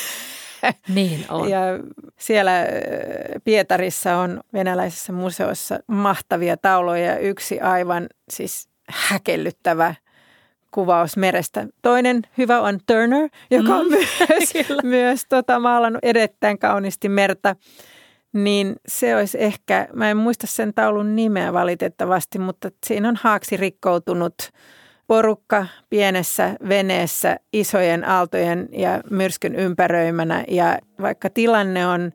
Niin 0.96 1.26
on. 1.30 1.50
Ja 1.50 1.60
siellä 2.18 2.52
Pietarissa 3.44 4.18
on 4.18 4.40
venäläisessä 4.54 5.14
museossa 5.14 5.80
mahtavia 5.88 6.58
tauloja. 6.58 7.18
Yksi 7.18 7.60
aivan 7.60 8.08
siis 8.30 8.69
häkellyttävä 8.90 9.96
kuvaus 10.72 11.18
merestä. 11.18 11.68
Toinen 11.82 12.22
hyvä 12.38 12.62
on 12.62 12.80
Turner, 12.88 13.30
joka 13.52 13.76
on 13.76 13.86
mm, 13.86 13.92
myös, 13.92 14.54
myös 14.84 15.26
tota, 15.30 15.60
maalannut 15.60 16.00
erittäin 16.04 16.60
kauniisti 16.60 17.10
merta. 17.10 17.56
Niin 18.34 18.76
se 18.88 19.16
olisi 19.16 19.38
ehkä, 19.42 19.88
mä 19.94 20.12
en 20.12 20.18
muista 20.18 20.48
sen 20.48 20.74
taulun 20.74 21.16
nimeä 21.16 21.54
valitettavasti, 21.54 22.40
mutta 22.40 22.70
siinä 22.86 23.10
on 23.10 23.16
haaksi 23.22 23.58
rikkoutunut 23.58 24.36
porukka 25.08 25.66
pienessä 25.90 26.56
veneessä 26.70 27.38
isojen 27.54 28.10
aaltojen 28.10 28.70
ja 28.72 29.02
myrskyn 29.10 29.56
ympäröimänä. 29.56 30.44
Ja 30.48 30.80
vaikka 31.02 31.30
tilanne 31.30 31.88
on 31.88 32.12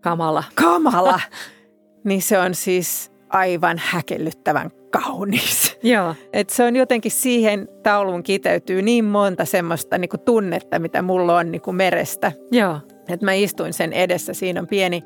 kamala, 0.00 0.44
kamala 0.54 1.20
niin 2.04 2.22
se 2.22 2.38
on 2.38 2.54
siis 2.54 3.11
aivan 3.32 3.76
häkellyttävän 3.84 4.70
kaunis. 4.90 5.78
Joo. 5.82 6.14
Et 6.32 6.50
se 6.50 6.64
on 6.64 6.76
jotenkin 6.76 7.12
siihen 7.12 7.68
tauluun 7.82 8.22
kiteytyy 8.22 8.82
niin 8.82 9.04
monta 9.04 9.44
semmoista 9.44 9.98
niin 9.98 10.08
kuin 10.08 10.20
tunnetta, 10.20 10.78
mitä 10.78 11.02
mulla 11.02 11.36
on 11.36 11.50
niin 11.50 11.62
kuin 11.62 11.76
merestä. 11.76 12.32
Joo. 12.50 12.78
Et 13.08 13.22
mä 13.22 13.32
istuin 13.32 13.72
sen 13.72 13.92
edessä, 13.92 14.34
siinä 14.34 14.60
on 14.60 14.66
pieni, 14.66 15.04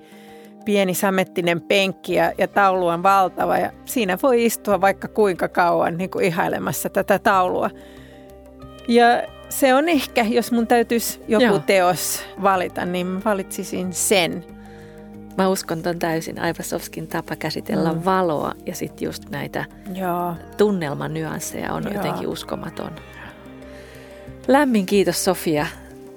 pieni 0.64 0.94
samettinen 0.94 1.60
penkki 1.60 2.14
ja, 2.14 2.32
ja 2.38 2.48
taulu 2.48 2.86
on 2.86 3.02
valtava 3.02 3.58
ja 3.58 3.72
siinä 3.84 4.18
voi 4.22 4.44
istua 4.44 4.80
vaikka 4.80 5.08
kuinka 5.08 5.48
kauan 5.48 5.96
niin 5.96 6.10
kuin 6.10 6.24
ihailemassa 6.24 6.88
tätä 6.88 7.18
taulua. 7.18 7.70
Ja 8.88 9.22
se 9.48 9.74
on 9.74 9.88
ehkä, 9.88 10.22
jos 10.22 10.52
mun 10.52 10.66
täytyisi 10.66 11.20
joku 11.28 11.44
Joo. 11.44 11.58
teos 11.58 12.22
valita, 12.42 12.84
niin 12.84 13.06
mä 13.06 13.20
valitsisin 13.24 13.92
sen– 13.92 14.44
Mä 15.38 15.48
uskon 15.48 15.82
ton 15.82 15.98
täysin. 15.98 16.38
Aivasovskin 16.38 17.06
tapa 17.06 17.36
käsitellä 17.36 17.92
mm. 17.92 18.04
valoa 18.04 18.52
ja 18.66 18.74
sitten 18.74 19.06
just 19.06 19.28
näitä 19.30 19.64
Joo. 19.94 20.34
tunnelmanyansseja 20.56 21.72
on 21.72 21.84
Joo. 21.84 21.92
jotenkin 21.92 22.28
uskomaton. 22.28 22.90
Lämmin 24.48 24.86
kiitos 24.86 25.24
Sofia. 25.24 25.66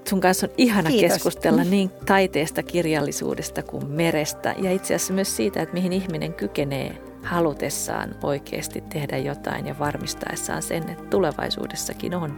Sun 0.10 0.22
kanssa 0.22 0.48
on 0.48 0.54
ihana 0.58 0.90
kiitos. 0.90 1.14
keskustella 1.14 1.64
niin 1.64 1.92
taiteesta, 2.06 2.64
kirjallisuudesta 2.64 3.64
kuin 3.64 3.88
merestä 3.88 4.56
ja 4.58 4.72
itse 4.72 4.96
asiassa 4.96 5.14
myös 5.14 5.36
siitä, 5.36 5.62
että 5.62 5.74
mihin 5.74 5.94
ihminen 5.94 6.34
kykenee 6.34 7.02
halutessaan 7.24 8.16
oikeasti 8.24 8.82
tehdä 8.82 9.18
jotain 9.18 9.68
ja 9.68 9.80
varmistaessaan 9.80 10.62
sen, 10.62 10.90
että 10.90 11.04
tulevaisuudessakin 11.10 12.16
on 12.16 12.38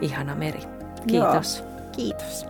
ihana 0.00 0.34
meri. 0.34 0.60
Kiitos. 1.06 1.58
Joo. 1.58 1.68
Kiitos. 1.92 2.46